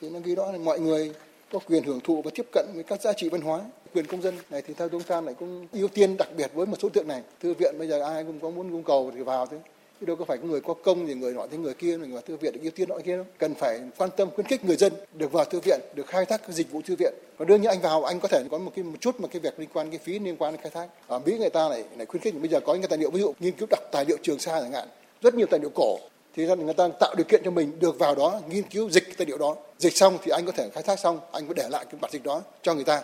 Thì 0.00 0.08
nó 0.10 0.20
ghi 0.24 0.34
rõ 0.34 0.52
là 0.52 0.58
mọi 0.58 0.80
người 0.80 1.12
có 1.52 1.58
quyền 1.58 1.82
hưởng 1.84 2.00
thụ 2.00 2.22
và 2.22 2.30
tiếp 2.34 2.46
cận 2.52 2.66
với 2.74 2.82
các 2.82 3.02
giá 3.02 3.12
trị 3.12 3.28
văn 3.28 3.40
hóa. 3.40 3.60
Quyền 3.94 4.06
công 4.06 4.22
dân 4.22 4.34
này 4.50 4.62
thì 4.66 4.74
theo 4.74 4.88
chúng 4.88 5.02
ta 5.02 5.20
lại 5.20 5.34
cũng 5.38 5.66
ưu 5.72 5.88
tiên 5.88 6.16
đặc 6.16 6.28
biệt 6.36 6.50
với 6.54 6.66
một 6.66 6.76
số 6.82 6.88
tượng 6.88 7.08
này. 7.08 7.22
Thư 7.40 7.54
viện 7.54 7.74
bây 7.78 7.88
giờ 7.88 8.02
ai 8.02 8.24
cũng 8.24 8.40
có 8.40 8.50
muốn 8.50 8.70
cung 8.70 8.82
cầu 8.82 9.12
thì 9.14 9.22
vào 9.22 9.46
thế. 9.46 9.56
Chứ 10.00 10.06
đâu 10.06 10.16
có 10.16 10.24
phải 10.24 10.38
người 10.38 10.60
có 10.60 10.74
công 10.74 11.06
thì 11.06 11.14
người 11.14 11.32
nọ 11.32 11.46
thế, 11.50 11.58
người 11.58 11.74
kia 11.74 11.98
người 11.98 12.08
vào 12.08 12.20
thư 12.20 12.36
viện 12.36 12.52
được 12.52 12.60
ưu 12.62 12.70
tiên 12.70 12.88
nọ 12.88 12.96
kia 13.04 13.16
đâu. 13.16 13.26
Cần 13.38 13.54
phải 13.54 13.80
quan 13.98 14.10
tâm, 14.16 14.30
khuyến 14.30 14.46
khích 14.46 14.64
người 14.64 14.76
dân 14.76 14.92
được 15.14 15.32
vào 15.32 15.44
thư 15.44 15.60
viện, 15.60 15.80
được 15.94 16.06
khai 16.06 16.24
thác 16.24 16.42
các 16.46 16.52
dịch 16.52 16.72
vụ 16.72 16.80
thư 16.86 16.96
viện. 16.96 17.14
Và 17.36 17.44
đương 17.44 17.60
nhiên 17.60 17.70
anh 17.70 17.80
vào, 17.80 18.04
anh 18.04 18.20
có 18.20 18.28
thể 18.28 18.44
có 18.50 18.58
một 18.58 18.72
cái, 18.76 18.84
một 18.84 19.00
chút 19.00 19.20
một 19.20 19.28
cái 19.32 19.40
việc 19.40 19.58
liên 19.60 19.68
quan, 19.72 19.90
cái 19.90 19.98
phí 19.98 20.18
liên 20.18 20.36
quan 20.36 20.52
đến 20.52 20.60
khai 20.62 20.70
thác. 20.70 20.88
Ở 21.08 21.18
mỹ 21.18 21.38
người 21.38 21.50
ta 21.50 21.68
lại 21.68 21.84
lại 21.96 22.06
khuyến 22.06 22.22
khích, 22.22 22.34
bây 22.40 22.48
giờ 22.48 22.60
có 22.60 22.72
những 22.72 22.82
cái 22.82 22.88
tài 22.88 22.98
liệu, 22.98 23.10
ví 23.10 23.20
dụ 23.20 23.34
nghiên 23.40 23.52
cứu 23.52 23.66
đọc 23.70 23.80
tài 23.92 24.04
liệu 24.04 24.16
trường 24.22 24.38
sa 24.38 24.60
chẳng 24.60 24.72
hạn. 24.72 24.88
Rất 25.22 25.34
nhiều 25.34 25.46
tài 25.50 25.60
liệu 25.60 25.70
cổ 25.74 25.98
thì 26.36 26.46
ra 26.46 26.54
người 26.54 26.74
ta 26.74 26.88
tạo 27.00 27.14
điều 27.16 27.24
kiện 27.24 27.42
cho 27.44 27.50
mình 27.50 27.78
được 27.80 27.98
vào 27.98 28.14
đó 28.14 28.40
nghiên 28.48 28.62
cứu 28.62 28.90
dịch 28.90 29.18
tài 29.18 29.26
liệu 29.26 29.38
đó. 29.38 29.56
Dịch 29.78 29.96
xong 29.96 30.18
thì 30.22 30.30
anh 30.30 30.46
có 30.46 30.52
thể 30.52 30.70
khai 30.74 30.82
thác 30.82 30.98
xong 30.98 31.20
anh 31.32 31.46
có 31.46 31.54
để 31.54 31.68
lại 31.70 31.84
cái 31.84 31.98
bản 32.00 32.10
dịch 32.12 32.22
đó 32.22 32.42
cho 32.62 32.74
người 32.74 32.84
ta. 32.84 33.02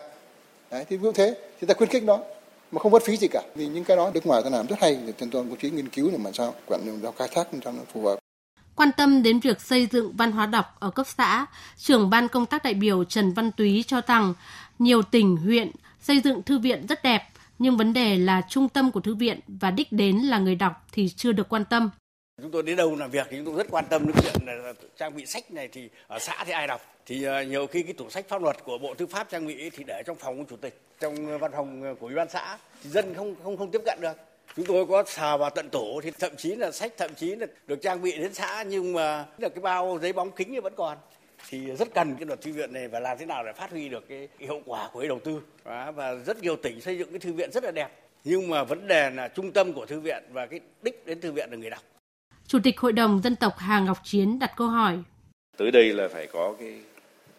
Đấy 0.70 0.84
thì 0.88 0.98
như 0.98 1.12
thế. 1.14 1.34
Thì 1.60 1.66
ta 1.66 1.74
khuyến 1.74 1.88
khích 1.88 2.04
đó 2.04 2.18
mà 2.72 2.80
không 2.80 2.92
mất 2.92 3.02
phí 3.04 3.16
gì 3.16 3.28
cả. 3.28 3.42
Vì 3.54 3.66
những 3.66 3.84
cái 3.84 3.96
đó 3.96 4.10
nước 4.14 4.26
ngoài 4.26 4.42
ta 4.42 4.50
làm 4.50 4.66
rất 4.66 4.76
hay 4.80 4.98
thì 5.06 5.12
toàn 5.12 5.30
toàn 5.30 5.50
chỉ 5.50 5.56
chí 5.60 5.70
nghiên 5.70 5.88
cứu 5.88 6.10
để 6.10 6.18
mà 6.18 6.30
sao 6.32 6.54
quản 6.66 6.80
lý 6.84 7.08
khai 7.18 7.28
thác 7.34 7.48
cho 7.64 7.72
nó 7.72 7.82
phù 7.92 8.04
hợp. 8.04 8.18
Quan 8.76 8.90
tâm 8.96 9.22
đến 9.22 9.40
việc 9.40 9.60
xây 9.60 9.88
dựng 9.92 10.12
văn 10.16 10.32
hóa 10.32 10.46
đọc 10.46 10.76
ở 10.78 10.90
cấp 10.90 11.06
xã, 11.18 11.46
trưởng 11.76 12.10
ban 12.10 12.28
công 12.28 12.46
tác 12.46 12.62
đại 12.64 12.74
biểu 12.74 13.04
Trần 13.04 13.32
Văn 13.32 13.52
Túy 13.52 13.84
cho 13.86 14.00
rằng 14.06 14.34
nhiều 14.78 15.02
tỉnh, 15.02 15.36
huyện 15.36 15.70
xây 16.00 16.20
dựng 16.20 16.42
thư 16.42 16.58
viện 16.58 16.86
rất 16.86 17.02
đẹp, 17.02 17.22
nhưng 17.58 17.76
vấn 17.76 17.92
đề 17.92 18.18
là 18.18 18.42
trung 18.48 18.68
tâm 18.68 18.90
của 18.90 19.00
thư 19.00 19.14
viện 19.14 19.40
và 19.48 19.70
đích 19.70 19.92
đến 19.92 20.16
là 20.16 20.38
người 20.38 20.54
đọc 20.54 20.86
thì 20.92 21.08
chưa 21.16 21.32
được 21.32 21.48
quan 21.48 21.64
tâm. 21.64 21.90
Chúng 22.42 22.50
tôi 22.50 22.62
đến 22.62 22.76
đâu 22.76 22.96
làm 22.96 23.10
việc 23.10 23.26
thì 23.30 23.36
chúng 23.36 23.46
tôi 23.46 23.54
rất 23.56 23.66
quan 23.70 23.84
tâm 23.90 24.06
đến 24.06 24.16
chuyện 24.22 24.46
là 24.46 24.72
trang 24.96 25.16
bị 25.16 25.26
sách 25.26 25.50
này 25.50 25.68
thì 25.68 25.88
ở 26.06 26.18
xã 26.18 26.44
thì 26.46 26.52
ai 26.52 26.66
đọc. 26.66 26.80
Thì 27.06 27.24
ờ, 27.24 27.42
nhiều 27.42 27.66
khi 27.66 27.82
cái 27.82 27.92
tủ 27.92 28.10
sách 28.10 28.28
pháp 28.28 28.42
luật 28.42 28.64
của 28.64 28.78
Bộ 28.78 28.94
Tư 28.94 29.06
pháp 29.06 29.30
trang 29.30 29.46
bị 29.46 29.70
thì 29.70 29.84
để 29.86 30.02
trong 30.06 30.16
phòng 30.16 30.38
của 30.38 30.44
chủ 30.50 30.56
tịch, 30.56 30.80
trong 31.00 31.26
ờ, 31.26 31.38
văn 31.38 31.52
phòng 31.56 31.82
ờ, 31.82 31.94
của 31.94 32.06
ủy 32.06 32.16
ban 32.16 32.28
xã 32.28 32.58
thì 32.82 32.90
dân 32.90 33.14
không 33.14 33.34
không 33.44 33.56
không 33.56 33.70
tiếp 33.70 33.82
cận 33.84 33.98
được. 34.00 34.12
Chúng 34.56 34.66
tôi 34.66 34.86
có 34.86 35.04
xà 35.06 35.36
vào 35.36 35.50
tận 35.50 35.68
tổ 35.70 36.00
thì 36.02 36.10
thậm 36.10 36.36
chí 36.36 36.54
là 36.54 36.70
sách 36.70 36.92
thậm 36.96 37.14
chí 37.14 37.36
là 37.36 37.46
được 37.66 37.82
trang 37.82 38.02
bị 38.02 38.18
đến 38.18 38.34
xã 38.34 38.62
nhưng 38.62 38.92
mà 38.92 39.26
là 39.38 39.48
cái 39.48 39.60
bao 39.62 39.98
giấy 40.02 40.12
bóng 40.12 40.30
kính 40.30 40.48
thì 40.52 40.60
vẫn 40.60 40.72
còn 40.76 40.98
thì 41.48 41.76
rất 41.76 41.88
cần 41.94 42.16
cái 42.16 42.26
luật 42.26 42.40
thư 42.40 42.52
viện 42.52 42.72
này 42.72 42.88
và 42.88 43.00
làm 43.00 43.18
thế 43.18 43.26
nào 43.26 43.44
để 43.44 43.52
phát 43.52 43.70
huy 43.70 43.88
được 43.88 44.08
cái, 44.08 44.28
cái 44.38 44.48
quả 44.66 44.90
của 44.92 45.00
cái 45.00 45.08
đầu 45.08 45.20
tư 45.24 45.40
và 45.94 46.14
rất 46.26 46.42
nhiều 46.42 46.56
tỉnh 46.56 46.80
xây 46.80 46.98
dựng 46.98 47.10
cái 47.10 47.18
thư 47.18 47.32
viện 47.32 47.50
rất 47.52 47.64
là 47.64 47.70
đẹp 47.70 47.88
nhưng 48.24 48.48
mà 48.50 48.64
vấn 48.64 48.86
đề 48.86 49.10
là 49.10 49.28
trung 49.28 49.52
tâm 49.52 49.72
của 49.72 49.86
thư 49.86 50.00
viện 50.00 50.22
và 50.32 50.46
cái 50.46 50.60
đích 50.82 51.06
đến 51.06 51.20
thư 51.20 51.32
viện 51.32 51.50
là 51.50 51.56
người 51.56 51.70
đọc 51.70 51.82
Chủ 52.48 52.58
tịch 52.62 52.80
Hội 52.80 52.92
đồng 52.92 53.20
Dân 53.24 53.36
tộc 53.36 53.54
Hà 53.58 53.80
Ngọc 53.80 53.98
Chiến 54.04 54.38
đặt 54.38 54.52
câu 54.56 54.66
hỏi. 54.66 54.98
Tới 55.56 55.70
đây 55.70 55.92
là 55.92 56.08
phải 56.08 56.26
có 56.26 56.54
cái 56.60 56.74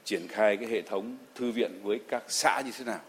triển 0.04 0.28
khai 0.28 0.58
cái 0.58 0.68
hệ 0.70 0.82
thống 0.82 1.18
thư 1.36 1.52
viện 1.52 1.72
với 1.84 2.00
các 2.08 2.24
xã 2.28 2.62
như 2.66 2.72
thế 2.78 2.86
nào. 2.86 3.00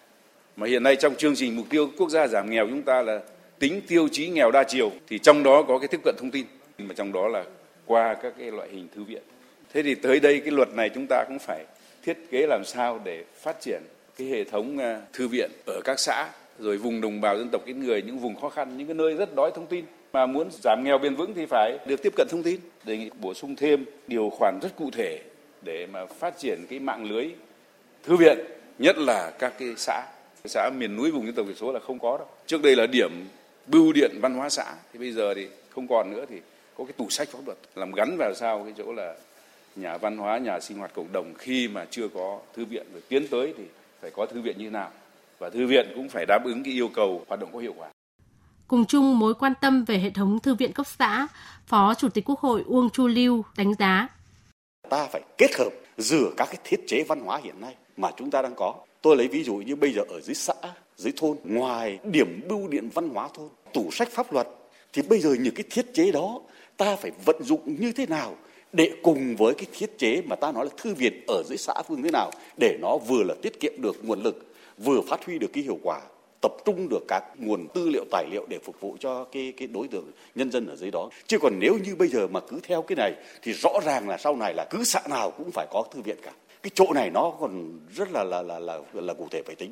Mà 0.56 0.66
hiện 0.66 0.82
nay 0.82 0.96
trong 0.96 1.14
chương 1.14 1.34
trình 1.36 1.56
mục 1.56 1.66
tiêu 1.70 1.90
quốc 1.98 2.10
gia 2.10 2.26
giảm 2.26 2.50
nghèo 2.50 2.66
chúng 2.68 2.82
ta 2.82 3.02
là 3.02 3.20
tính 3.58 3.80
tiêu 3.88 4.08
chí 4.12 4.28
nghèo 4.28 4.50
đa 4.50 4.64
chiều, 4.64 4.92
thì 5.08 5.18
trong 5.18 5.42
đó 5.42 5.62
có 5.62 5.78
cái 5.78 5.88
tiếp 5.88 6.00
cận 6.04 6.14
thông 6.18 6.30
tin, 6.30 6.46
mà 6.78 6.94
trong 6.94 7.12
đó 7.12 7.28
là 7.28 7.44
qua 7.86 8.16
các 8.22 8.34
cái 8.38 8.50
loại 8.50 8.68
hình 8.72 8.88
thư 8.94 9.04
viện. 9.04 9.22
Thế 9.72 9.82
thì 9.82 9.94
tới 9.94 10.20
đây 10.20 10.40
cái 10.40 10.50
luật 10.50 10.68
này 10.74 10.90
chúng 10.94 11.06
ta 11.10 11.24
cũng 11.28 11.38
phải 11.38 11.64
thiết 12.02 12.16
kế 12.30 12.46
làm 12.46 12.64
sao 12.64 13.00
để 13.04 13.24
phát 13.42 13.60
triển 13.60 13.82
cái 14.16 14.26
hệ 14.26 14.44
thống 14.44 14.78
à, 14.78 15.00
thư 15.12 15.28
viện 15.28 15.50
ở 15.66 15.80
các 15.84 15.98
xã, 16.00 16.28
rồi 16.58 16.76
vùng 16.76 17.00
đồng 17.00 17.20
bào 17.20 17.38
dân 17.38 17.48
tộc 17.48 17.64
ít 17.64 17.76
người, 17.76 18.02
những 18.02 18.18
vùng 18.18 18.40
khó 18.40 18.48
khăn, 18.48 18.78
những 18.78 18.86
cái 18.86 18.94
nơi 18.94 19.14
rất 19.14 19.34
đói 19.34 19.50
thông 19.54 19.66
tin 19.66 19.84
mà 20.12 20.26
muốn 20.26 20.48
giảm 20.50 20.84
nghèo 20.84 20.98
bền 20.98 21.14
vững 21.14 21.34
thì 21.34 21.46
phải 21.46 21.78
được 21.86 22.02
tiếp 22.02 22.12
cận 22.16 22.26
thông 22.30 22.42
tin. 22.42 22.60
đề 22.84 22.96
nghị 22.96 23.10
bổ 23.20 23.34
sung 23.34 23.56
thêm 23.56 23.84
điều 24.06 24.30
khoản 24.30 24.58
rất 24.62 24.76
cụ 24.76 24.90
thể 24.92 25.20
để 25.62 25.86
mà 25.86 26.06
phát 26.06 26.38
triển 26.38 26.66
cái 26.70 26.78
mạng 26.78 27.04
lưới 27.04 27.30
thư 28.02 28.16
viện 28.16 28.38
nhất 28.78 28.98
là 28.98 29.30
các 29.38 29.52
cái 29.58 29.68
xã. 29.76 30.02
Xã 30.44 30.70
miền 30.76 30.96
núi 30.96 31.10
vùng 31.10 31.26
dân 31.26 31.34
tộc 31.34 31.46
thiểu 31.46 31.54
số 31.54 31.72
là 31.72 31.80
không 31.80 31.98
có 31.98 32.18
đâu. 32.18 32.26
Trước 32.46 32.62
đây 32.62 32.76
là 32.76 32.86
điểm 32.86 33.10
bưu 33.66 33.92
điện 33.92 34.10
văn 34.22 34.34
hóa 34.34 34.48
xã 34.48 34.74
thì 34.92 34.98
bây 34.98 35.12
giờ 35.12 35.34
thì 35.34 35.48
không 35.70 35.88
còn 35.88 36.10
nữa 36.10 36.24
thì 36.28 36.40
có 36.74 36.84
cái 36.84 36.92
tủ 36.92 37.10
sách 37.10 37.28
pháp 37.28 37.38
luật 37.46 37.58
làm 37.74 37.92
gắn 37.92 38.16
vào 38.18 38.34
sao 38.34 38.62
cái 38.64 38.74
chỗ 38.78 38.92
là 38.92 39.14
nhà 39.76 39.98
văn 39.98 40.16
hóa 40.16 40.38
nhà 40.38 40.60
sinh 40.60 40.78
hoạt 40.78 40.94
cộng 40.94 41.12
đồng. 41.12 41.34
Khi 41.38 41.68
mà 41.68 41.86
chưa 41.90 42.08
có 42.08 42.40
thư 42.56 42.64
viện 42.64 42.86
rồi 42.92 43.02
tiến 43.08 43.28
tới 43.28 43.54
thì 43.56 43.64
phải 44.00 44.10
có 44.10 44.26
thư 44.26 44.40
viện 44.40 44.58
như 44.58 44.64
thế 44.64 44.70
nào. 44.70 44.90
Và 45.38 45.50
thư 45.50 45.66
viện 45.66 45.92
cũng 45.94 46.08
phải 46.08 46.26
đáp 46.26 46.44
ứng 46.44 46.62
cái 46.64 46.74
yêu 46.74 46.88
cầu 46.94 47.24
hoạt 47.28 47.40
động 47.40 47.50
có 47.52 47.58
hiệu 47.58 47.74
quả 47.78 47.88
Cùng 48.70 48.84
chung 48.86 49.18
mối 49.18 49.34
quan 49.34 49.52
tâm 49.60 49.84
về 49.84 49.98
hệ 49.98 50.10
thống 50.10 50.38
thư 50.38 50.54
viện 50.54 50.72
cấp 50.72 50.86
xã, 50.98 51.28
Phó 51.66 51.94
Chủ 51.94 52.08
tịch 52.08 52.24
Quốc 52.24 52.40
hội 52.40 52.64
Uông 52.66 52.90
Chu 52.90 53.06
Lưu 53.06 53.42
đánh 53.56 53.74
giá. 53.78 54.08
Ta 54.90 55.08
phải 55.12 55.22
kết 55.38 55.50
hợp 55.58 55.70
giữa 55.98 56.30
các 56.36 56.44
cái 56.44 56.56
thiết 56.64 56.80
chế 56.86 57.04
văn 57.08 57.20
hóa 57.20 57.40
hiện 57.44 57.60
nay 57.60 57.74
mà 57.96 58.10
chúng 58.16 58.30
ta 58.30 58.42
đang 58.42 58.54
có. 58.56 58.74
Tôi 59.02 59.16
lấy 59.16 59.28
ví 59.28 59.44
dụ 59.44 59.54
như 59.54 59.76
bây 59.76 59.92
giờ 59.92 60.02
ở 60.08 60.20
dưới 60.20 60.34
xã, 60.34 60.54
dưới 60.96 61.12
thôn, 61.16 61.36
ngoài 61.44 61.98
điểm 62.04 62.40
bưu 62.48 62.68
điện 62.68 62.88
văn 62.94 63.08
hóa 63.08 63.28
thôn, 63.34 63.48
tủ 63.72 63.90
sách 63.90 64.08
pháp 64.10 64.32
luật, 64.32 64.48
thì 64.92 65.02
bây 65.02 65.20
giờ 65.20 65.34
những 65.40 65.54
cái 65.54 65.64
thiết 65.70 65.94
chế 65.94 66.12
đó 66.12 66.40
ta 66.76 66.96
phải 66.96 67.10
vận 67.24 67.42
dụng 67.42 67.76
như 67.80 67.92
thế 67.92 68.06
nào 68.06 68.36
để 68.72 68.90
cùng 69.02 69.36
với 69.36 69.54
cái 69.54 69.66
thiết 69.72 69.98
chế 69.98 70.22
mà 70.26 70.36
ta 70.36 70.52
nói 70.52 70.64
là 70.64 70.70
thư 70.76 70.94
viện 70.94 71.24
ở 71.28 71.42
dưới 71.48 71.58
xã 71.58 71.74
phương 71.88 72.02
thế 72.02 72.10
nào 72.10 72.30
để 72.60 72.78
nó 72.80 72.96
vừa 72.96 73.22
là 73.22 73.34
tiết 73.42 73.60
kiệm 73.60 73.72
được 73.78 74.04
nguồn 74.04 74.22
lực 74.22 74.54
vừa 74.78 75.00
phát 75.08 75.26
huy 75.26 75.38
được 75.38 75.50
cái 75.52 75.62
hiệu 75.62 75.78
quả 75.82 76.00
tập 76.40 76.52
trung 76.64 76.88
được 76.88 77.04
các 77.08 77.22
nguồn 77.36 77.68
tư 77.74 77.88
liệu 77.88 78.04
tài 78.10 78.26
liệu 78.30 78.46
để 78.48 78.58
phục 78.64 78.80
vụ 78.80 78.96
cho 79.00 79.24
cái 79.24 79.52
cái 79.56 79.68
đối 79.68 79.88
tượng 79.88 80.10
nhân 80.34 80.50
dân 80.50 80.66
ở 80.66 80.76
dưới 80.76 80.90
đó. 80.90 81.10
Chứ 81.26 81.38
còn 81.38 81.58
nếu 81.58 81.78
như 81.84 81.96
bây 81.96 82.08
giờ 82.08 82.26
mà 82.26 82.40
cứ 82.40 82.60
theo 82.62 82.82
cái 82.82 82.96
này 82.96 83.12
thì 83.42 83.52
rõ 83.52 83.70
ràng 83.84 84.08
là 84.08 84.18
sau 84.18 84.36
này 84.36 84.54
là 84.54 84.66
cứ 84.70 84.84
xã 84.84 85.00
nào 85.10 85.30
cũng 85.30 85.50
phải 85.50 85.66
có 85.70 85.84
thư 85.94 86.00
viện 86.02 86.16
cả. 86.22 86.32
Cái 86.62 86.70
chỗ 86.74 86.92
này 86.94 87.10
nó 87.10 87.32
còn 87.40 87.78
rất 87.96 88.12
là 88.12 88.24
là 88.24 88.42
là 88.42 88.58
là 88.58 88.78
là 88.94 89.14
cụ 89.14 89.28
thể 89.30 89.42
phải 89.46 89.54
tính. 89.54 89.70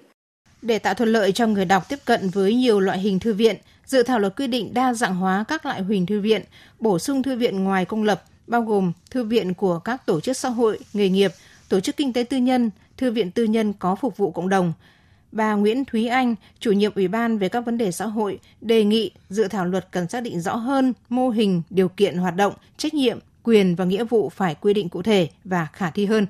Để 0.62 0.78
tạo 0.78 0.94
thuận 0.94 1.08
lợi 1.08 1.32
cho 1.32 1.46
người 1.46 1.64
đọc 1.64 1.82
tiếp 1.88 1.98
cận 2.04 2.30
với 2.30 2.54
nhiều 2.54 2.80
loại 2.80 2.98
hình 2.98 3.18
thư 3.18 3.34
viện, 3.34 3.56
dự 3.86 4.02
thảo 4.02 4.18
luật 4.18 4.36
quy 4.36 4.46
định 4.46 4.74
đa 4.74 4.94
dạng 4.94 5.16
hóa 5.16 5.44
các 5.48 5.66
loại 5.66 5.82
hình 5.82 6.06
thư 6.06 6.20
viện, 6.20 6.42
bổ 6.80 6.98
sung 6.98 7.22
thư 7.22 7.36
viện 7.36 7.64
ngoài 7.64 7.84
công 7.84 8.02
lập, 8.02 8.24
bao 8.46 8.62
gồm 8.62 8.92
thư 9.10 9.24
viện 9.24 9.54
của 9.54 9.78
các 9.78 10.06
tổ 10.06 10.20
chức 10.20 10.36
xã 10.36 10.48
hội, 10.48 10.78
nghề 10.92 11.08
nghiệp, 11.08 11.30
tổ 11.68 11.80
chức 11.80 11.96
kinh 11.96 12.12
tế 12.12 12.22
tư 12.22 12.36
nhân, 12.36 12.70
thư 12.96 13.10
viện 13.10 13.30
tư 13.30 13.44
nhân 13.44 13.72
có 13.72 13.94
phục 13.94 14.16
vụ 14.16 14.30
cộng 14.30 14.48
đồng, 14.48 14.72
Bà 15.32 15.54
Nguyễn 15.54 15.84
Thúy 15.84 16.06
Anh, 16.06 16.34
chủ 16.58 16.72
nhiệm 16.72 16.94
Ủy 16.94 17.08
ban 17.08 17.38
về 17.38 17.48
các 17.48 17.60
vấn 17.60 17.78
đề 17.78 17.92
xã 17.92 18.06
hội, 18.06 18.38
đề 18.60 18.84
nghị 18.84 19.10
dự 19.28 19.48
thảo 19.48 19.64
luật 19.64 19.88
cần 19.90 20.08
xác 20.08 20.20
định 20.20 20.40
rõ 20.40 20.56
hơn 20.56 20.92
mô 21.08 21.28
hình, 21.28 21.62
điều 21.70 21.88
kiện 21.88 22.16
hoạt 22.16 22.36
động, 22.36 22.52
trách 22.76 22.94
nhiệm, 22.94 23.18
quyền 23.42 23.74
và 23.74 23.84
nghĩa 23.84 24.04
vụ 24.04 24.28
phải 24.28 24.54
quy 24.54 24.74
định 24.74 24.88
cụ 24.88 25.02
thể 25.02 25.28
và 25.44 25.66
khả 25.72 25.90
thi 25.90 26.06
hơn. 26.06 26.26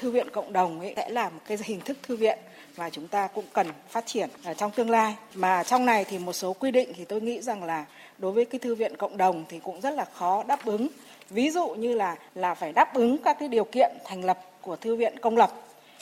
Thư 0.00 0.10
viện 0.10 0.26
cộng 0.32 0.52
đồng 0.52 0.80
ấy 0.80 0.92
sẽ 0.96 1.08
là 1.08 1.28
một 1.28 1.40
cái 1.48 1.58
hình 1.64 1.80
thức 1.80 1.98
thư 2.02 2.16
viện 2.16 2.38
mà 2.76 2.90
chúng 2.90 3.08
ta 3.08 3.26
cũng 3.26 3.44
cần 3.52 3.66
phát 3.88 4.06
triển 4.06 4.30
ở 4.44 4.54
trong 4.54 4.70
tương 4.70 4.90
lai. 4.90 5.16
Mà 5.34 5.62
trong 5.62 5.86
này 5.86 6.04
thì 6.04 6.18
một 6.18 6.32
số 6.32 6.52
quy 6.52 6.70
định 6.70 6.92
thì 6.96 7.04
tôi 7.04 7.20
nghĩ 7.20 7.42
rằng 7.42 7.64
là 7.64 7.86
đối 8.18 8.32
với 8.32 8.44
cái 8.44 8.58
thư 8.58 8.74
viện 8.74 8.96
cộng 8.96 9.16
đồng 9.16 9.44
thì 9.48 9.58
cũng 9.58 9.80
rất 9.80 9.94
là 9.94 10.04
khó 10.04 10.44
đáp 10.48 10.64
ứng. 10.64 10.88
Ví 11.30 11.50
dụ 11.50 11.68
như 11.68 11.94
là 11.94 12.16
là 12.34 12.54
phải 12.54 12.72
đáp 12.72 12.94
ứng 12.94 13.18
các 13.18 13.36
cái 13.40 13.48
điều 13.48 13.64
kiện 13.64 13.90
thành 14.04 14.24
lập 14.24 14.38
của 14.60 14.76
thư 14.76 14.96
viện 14.96 15.18
công 15.22 15.36
lập 15.36 15.50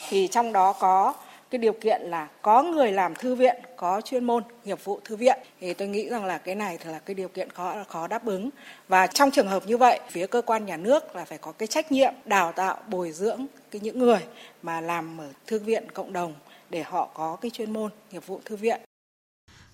thì 0.09 0.27
trong 0.31 0.53
đó 0.53 0.73
có 0.73 1.13
cái 1.55 1.59
điều 1.59 1.73
kiện 1.73 2.01
là 2.01 2.27
có 2.41 2.63
người 2.63 2.91
làm 2.91 3.15
thư 3.15 3.35
viện, 3.35 3.55
có 3.75 4.01
chuyên 4.01 4.23
môn, 4.23 4.43
nghiệp 4.63 4.83
vụ 4.83 4.99
thư 5.03 5.15
viện. 5.15 5.39
Thì 5.59 5.73
tôi 5.73 5.87
nghĩ 5.87 6.09
rằng 6.09 6.25
là 6.25 6.37
cái 6.37 6.55
này 6.55 6.77
là 6.85 6.99
cái 6.99 7.13
điều 7.13 7.27
kiện 7.27 7.49
khó 7.49 7.75
khó 7.87 8.07
đáp 8.07 8.25
ứng. 8.25 8.49
Và 8.87 9.07
trong 9.07 9.31
trường 9.31 9.47
hợp 9.47 9.63
như 9.67 9.77
vậy, 9.77 9.99
phía 10.09 10.27
cơ 10.27 10.41
quan 10.41 10.65
nhà 10.65 10.77
nước 10.77 11.15
là 11.15 11.25
phải 11.25 11.37
có 11.37 11.51
cái 11.51 11.67
trách 11.67 11.91
nhiệm 11.91 12.13
đào 12.25 12.51
tạo, 12.51 12.77
bồi 12.87 13.11
dưỡng 13.11 13.45
cái 13.71 13.79
những 13.83 13.99
người 13.99 14.19
mà 14.63 14.81
làm 14.81 15.21
ở 15.21 15.27
thư 15.47 15.59
viện 15.59 15.91
cộng 15.91 16.13
đồng 16.13 16.33
để 16.69 16.83
họ 16.83 17.09
có 17.13 17.37
cái 17.41 17.51
chuyên 17.51 17.73
môn, 17.73 17.91
nghiệp 18.11 18.27
vụ 18.27 18.39
thư 18.45 18.55
viện 18.55 18.81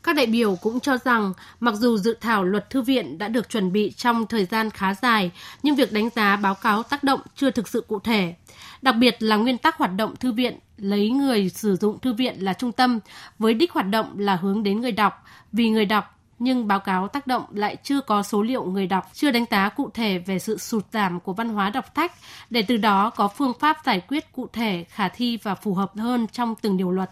các 0.03 0.15
đại 0.15 0.25
biểu 0.25 0.55
cũng 0.55 0.79
cho 0.79 0.97
rằng, 0.97 1.33
mặc 1.59 1.75
dù 1.75 1.97
dự 1.97 2.17
thảo 2.21 2.43
luật 2.43 2.69
thư 2.69 2.81
viện 2.81 3.17
đã 3.17 3.27
được 3.27 3.49
chuẩn 3.49 3.71
bị 3.71 3.91
trong 3.91 4.27
thời 4.27 4.45
gian 4.45 4.69
khá 4.69 4.93
dài, 4.93 5.31
nhưng 5.63 5.75
việc 5.75 5.93
đánh 5.93 6.09
giá 6.15 6.35
báo 6.35 6.55
cáo 6.55 6.83
tác 6.83 7.03
động 7.03 7.21
chưa 7.35 7.51
thực 7.51 7.67
sự 7.67 7.81
cụ 7.87 7.99
thể. 7.99 8.35
Đặc 8.81 8.95
biệt 8.99 9.15
là 9.19 9.35
nguyên 9.35 9.57
tắc 9.57 9.77
hoạt 9.77 9.91
động 9.97 10.15
thư 10.15 10.31
viện 10.31 10.59
lấy 10.77 11.09
người 11.09 11.49
sử 11.49 11.75
dụng 11.75 11.99
thư 11.99 12.13
viện 12.13 12.35
là 12.39 12.53
trung 12.53 12.71
tâm, 12.71 12.99
với 13.39 13.53
đích 13.53 13.71
hoạt 13.71 13.87
động 13.89 14.19
là 14.19 14.35
hướng 14.35 14.63
đến 14.63 14.81
người 14.81 14.91
đọc, 14.91 15.23
vì 15.51 15.69
người 15.69 15.85
đọc 15.85 16.17
nhưng 16.43 16.67
báo 16.67 16.79
cáo 16.79 17.07
tác 17.07 17.27
động 17.27 17.43
lại 17.53 17.75
chưa 17.83 18.01
có 18.01 18.23
số 18.23 18.41
liệu 18.41 18.63
người 18.63 18.87
đọc, 18.87 19.05
chưa 19.13 19.31
đánh 19.31 19.45
giá 19.51 19.69
cụ 19.69 19.89
thể 19.93 20.19
về 20.19 20.39
sự 20.39 20.57
sụt 20.57 20.85
giảm 20.91 21.19
của 21.19 21.33
văn 21.33 21.49
hóa 21.49 21.69
đọc 21.69 21.85
sách, 21.95 22.11
để 22.49 22.61
từ 22.61 22.77
đó 22.77 23.09
có 23.09 23.27
phương 23.27 23.53
pháp 23.59 23.77
giải 23.85 24.01
quyết 24.07 24.31
cụ 24.31 24.47
thể, 24.53 24.85
khả 24.89 25.07
thi 25.07 25.37
và 25.43 25.55
phù 25.55 25.73
hợp 25.73 25.91
hơn 25.97 26.27
trong 26.31 26.55
từng 26.61 26.77
điều 26.77 26.91
luật. 26.91 27.09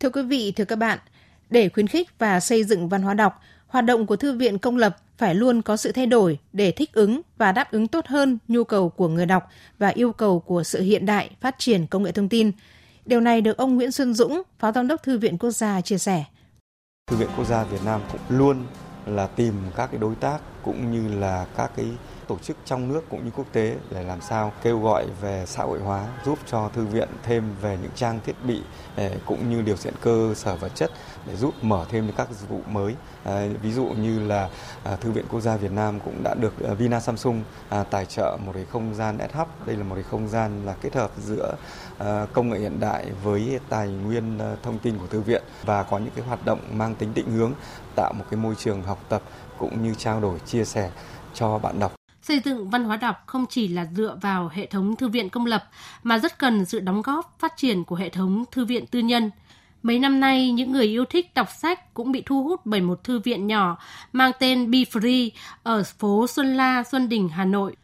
Thưa 0.00 0.10
quý 0.10 0.22
vị, 0.22 0.52
thưa 0.56 0.64
các 0.64 0.76
bạn, 0.76 0.98
để 1.50 1.68
khuyến 1.68 1.86
khích 1.86 2.18
và 2.18 2.40
xây 2.40 2.64
dựng 2.64 2.88
văn 2.88 3.02
hóa 3.02 3.14
đọc, 3.14 3.40
hoạt 3.66 3.84
động 3.84 4.06
của 4.06 4.16
thư 4.16 4.32
viện 4.32 4.58
công 4.58 4.76
lập 4.76 4.96
phải 5.18 5.34
luôn 5.34 5.62
có 5.62 5.76
sự 5.76 5.92
thay 5.92 6.06
đổi 6.06 6.38
để 6.52 6.70
thích 6.70 6.92
ứng 6.92 7.20
và 7.38 7.52
đáp 7.52 7.70
ứng 7.70 7.88
tốt 7.88 8.06
hơn 8.06 8.38
nhu 8.48 8.64
cầu 8.64 8.88
của 8.88 9.08
người 9.08 9.26
đọc 9.26 9.48
và 9.78 9.88
yêu 9.88 10.12
cầu 10.12 10.40
của 10.40 10.62
sự 10.62 10.82
hiện 10.82 11.06
đại 11.06 11.30
phát 11.40 11.54
triển 11.58 11.86
công 11.86 12.02
nghệ 12.02 12.12
thông 12.12 12.28
tin. 12.28 12.52
Điều 13.04 13.20
này 13.20 13.40
được 13.40 13.56
ông 13.56 13.76
Nguyễn 13.76 13.92
Xuân 13.92 14.14
Dũng, 14.14 14.42
Phó 14.58 14.72
Giám 14.72 14.86
đốc 14.86 15.02
Thư 15.02 15.18
viện 15.18 15.38
Quốc 15.38 15.50
gia 15.50 15.80
chia 15.80 15.98
sẻ. 15.98 16.24
Thư 17.10 17.16
viện 17.16 17.28
Quốc 17.36 17.44
gia 17.44 17.64
Việt 17.64 17.84
Nam 17.84 18.00
cũng 18.12 18.20
luôn 18.28 18.66
là 19.06 19.26
tìm 19.26 19.54
các 19.76 19.86
cái 19.86 20.00
đối 20.00 20.14
tác 20.14 20.38
cũng 20.62 20.92
như 20.92 21.20
là 21.20 21.46
các 21.56 21.70
cái 21.76 21.86
tổ 22.28 22.38
chức 22.38 22.56
trong 22.64 22.88
nước 22.88 23.04
cũng 23.10 23.24
như 23.24 23.30
quốc 23.36 23.46
tế 23.52 23.76
để 23.90 24.02
làm 24.02 24.20
sao 24.20 24.52
kêu 24.62 24.80
gọi 24.80 25.06
về 25.20 25.44
xã 25.46 25.62
hội 25.62 25.80
hóa, 25.80 26.06
giúp 26.24 26.38
cho 26.46 26.70
thư 26.74 26.84
viện 26.86 27.08
thêm 27.22 27.54
về 27.62 27.78
những 27.82 27.90
trang 27.94 28.20
thiết 28.26 28.36
bị 28.44 28.62
ờ, 28.96 29.10
cũng 29.26 29.50
như 29.50 29.62
điều 29.62 29.76
kiện 29.76 29.94
cơ 30.00 30.34
sở 30.36 30.56
vật 30.56 30.72
chất 30.74 30.90
để 31.26 31.36
giúp 31.36 31.54
mở 31.62 31.86
thêm 31.88 32.10
các 32.16 32.28
dịch 32.30 32.48
vụ 32.48 32.60
mới. 32.66 32.94
Ờ, 33.24 33.48
ví 33.62 33.72
dụ 33.72 33.84
như 33.84 34.28
là 34.28 34.48
ờ, 34.84 34.96
thư 34.96 35.10
viện 35.10 35.24
quốc 35.30 35.40
gia 35.40 35.56
Việt 35.56 35.72
Nam 35.72 36.00
cũng 36.00 36.22
đã 36.24 36.34
được 36.34 36.54
Vina 36.78 37.00
Samsung 37.00 37.42
tài 37.90 38.04
trợ 38.06 38.38
một 38.46 38.52
cái 38.54 38.64
không 38.64 38.94
gian 38.94 39.18
S-Hub 39.18 39.46
đây 39.66 39.76
là 39.76 39.84
một 39.84 39.94
cái 39.94 40.04
không 40.04 40.28
gian 40.28 40.66
là 40.66 40.74
kết 40.80 40.94
hợp 40.94 41.10
giữa 41.18 41.54
công 42.32 42.50
nghệ 42.50 42.58
hiện 42.58 42.80
đại 42.80 43.06
với 43.22 43.60
tài 43.68 43.88
nguyên 43.88 44.38
thông 44.62 44.78
tin 44.78 44.98
của 44.98 45.06
thư 45.06 45.20
viện 45.20 45.42
và 45.64 45.82
có 45.82 45.98
những 45.98 46.12
cái 46.16 46.24
hoạt 46.24 46.44
động 46.44 46.60
mang 46.72 46.94
tính 46.94 47.14
định 47.14 47.30
hướng, 47.30 47.52
tạo 47.96 48.12
một 48.12 48.24
cái 48.30 48.40
môi 48.40 48.54
trường 48.58 48.82
học 48.82 48.98
tập 49.08 49.22
cũng 49.58 49.82
như 49.82 49.94
trao 49.98 50.20
đổi, 50.20 50.38
chia 50.46 50.64
sẻ 50.64 50.90
cho 51.34 51.58
bạn 51.58 51.80
đọc. 51.80 51.92
Xây 52.28 52.40
dựng 52.44 52.70
văn 52.70 52.84
hóa 52.84 52.96
đọc 52.96 53.22
không 53.26 53.46
chỉ 53.46 53.68
là 53.68 53.86
dựa 53.96 54.18
vào 54.20 54.50
hệ 54.54 54.66
thống 54.66 54.96
thư 54.96 55.08
viện 55.08 55.28
công 55.28 55.46
lập 55.46 55.64
mà 56.02 56.18
rất 56.18 56.38
cần 56.38 56.64
sự 56.64 56.80
đóng 56.80 57.02
góp 57.02 57.36
phát 57.38 57.56
triển 57.56 57.84
của 57.84 57.96
hệ 57.96 58.08
thống 58.08 58.44
thư 58.50 58.64
viện 58.64 58.86
tư 58.86 58.98
nhân. 58.98 59.30
Mấy 59.82 59.98
năm 59.98 60.20
nay, 60.20 60.52
những 60.52 60.72
người 60.72 60.86
yêu 60.86 61.04
thích 61.04 61.34
đọc 61.34 61.48
sách 61.50 61.94
cũng 61.94 62.12
bị 62.12 62.22
thu 62.26 62.44
hút 62.44 62.60
bởi 62.64 62.80
một 62.80 63.04
thư 63.04 63.18
viện 63.18 63.46
nhỏ 63.46 63.78
mang 64.12 64.32
tên 64.38 64.70
Be 64.70 64.78
Free 64.78 65.30
ở 65.62 65.82
phố 65.98 66.26
Xuân 66.26 66.56
La, 66.56 66.84
Xuân 66.84 67.08
Đình, 67.08 67.28
Hà 67.28 67.44
Nội. 67.44 67.76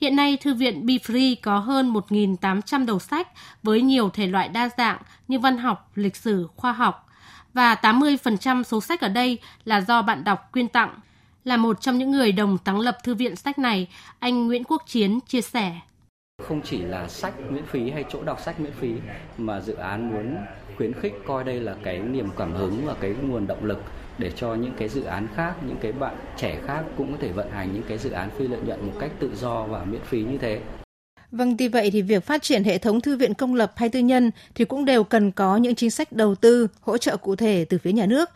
Hiện 0.00 0.16
nay, 0.16 0.36
thư 0.36 0.54
viện 0.54 0.86
Be 0.86 0.94
Free 0.94 1.36
có 1.42 1.58
hơn 1.58 1.92
1.800 1.92 2.86
đầu 2.86 2.98
sách 2.98 3.28
với 3.62 3.82
nhiều 3.82 4.10
thể 4.10 4.26
loại 4.26 4.48
đa 4.48 4.68
dạng 4.78 4.98
như 5.28 5.38
văn 5.38 5.58
học, 5.58 5.90
lịch 5.94 6.16
sử, 6.16 6.48
khoa 6.56 6.72
học. 6.72 7.08
Và 7.54 7.74
80% 7.74 8.62
số 8.62 8.80
sách 8.80 9.00
ở 9.00 9.08
đây 9.08 9.38
là 9.64 9.80
do 9.80 10.02
bạn 10.02 10.24
đọc 10.24 10.52
quyên 10.52 10.68
tặng. 10.68 10.94
Là 11.44 11.56
một 11.56 11.80
trong 11.80 11.98
những 11.98 12.10
người 12.10 12.32
đồng 12.32 12.58
sáng 12.66 12.80
lập 12.80 12.98
thư 13.04 13.14
viện 13.14 13.36
sách 13.36 13.58
này, 13.58 13.88
anh 14.18 14.46
Nguyễn 14.46 14.64
Quốc 14.64 14.82
Chiến 14.86 15.18
chia 15.28 15.40
sẻ. 15.40 15.80
Không 16.42 16.62
chỉ 16.64 16.78
là 16.82 17.08
sách 17.08 17.34
miễn 17.50 17.66
phí 17.66 17.90
hay 17.90 18.04
chỗ 18.12 18.22
đọc 18.22 18.40
sách 18.44 18.60
miễn 18.60 18.72
phí 18.80 18.92
mà 19.38 19.60
dự 19.60 19.74
án 19.74 20.10
muốn 20.10 20.36
khuyến 20.76 20.92
khích 21.00 21.12
coi 21.26 21.44
đây 21.44 21.60
là 21.60 21.76
cái 21.82 21.98
niềm 21.98 22.28
cảm 22.36 22.52
hứng 22.52 22.86
và 22.86 22.94
cái 23.00 23.14
nguồn 23.22 23.46
động 23.46 23.64
lực 23.64 23.82
để 24.18 24.32
cho 24.36 24.54
những 24.54 24.72
cái 24.78 24.88
dự 24.88 25.02
án 25.02 25.28
khác, 25.36 25.54
những 25.66 25.76
cái 25.82 25.92
bạn 25.92 26.16
trẻ 26.36 26.60
khác 26.66 26.84
cũng 26.96 27.12
có 27.12 27.18
thể 27.20 27.32
vận 27.32 27.50
hành 27.50 27.72
những 27.72 27.82
cái 27.88 27.98
dự 27.98 28.10
án 28.10 28.30
phi 28.38 28.48
lợi 28.48 28.60
nhuận 28.66 28.86
một 28.86 28.92
cách 29.00 29.10
tự 29.20 29.36
do 29.36 29.64
và 29.64 29.84
miễn 29.84 30.02
phí 30.04 30.22
như 30.22 30.38
thế. 30.38 30.60
Vâng, 31.30 31.56
tuy 31.56 31.68
vậy 31.68 31.90
thì 31.90 32.02
việc 32.02 32.24
phát 32.24 32.42
triển 32.42 32.64
hệ 32.64 32.78
thống 32.78 33.00
thư 33.00 33.16
viện 33.16 33.34
công 33.34 33.54
lập 33.54 33.72
hay 33.76 33.88
tư 33.88 34.00
nhân 34.00 34.30
thì 34.54 34.64
cũng 34.64 34.84
đều 34.84 35.04
cần 35.04 35.32
có 35.32 35.56
những 35.56 35.74
chính 35.74 35.90
sách 35.90 36.12
đầu 36.12 36.34
tư, 36.34 36.68
hỗ 36.80 36.98
trợ 36.98 37.16
cụ 37.16 37.36
thể 37.36 37.66
từ 37.68 37.78
phía 37.78 37.92
nhà 37.92 38.06
nước. 38.06 38.30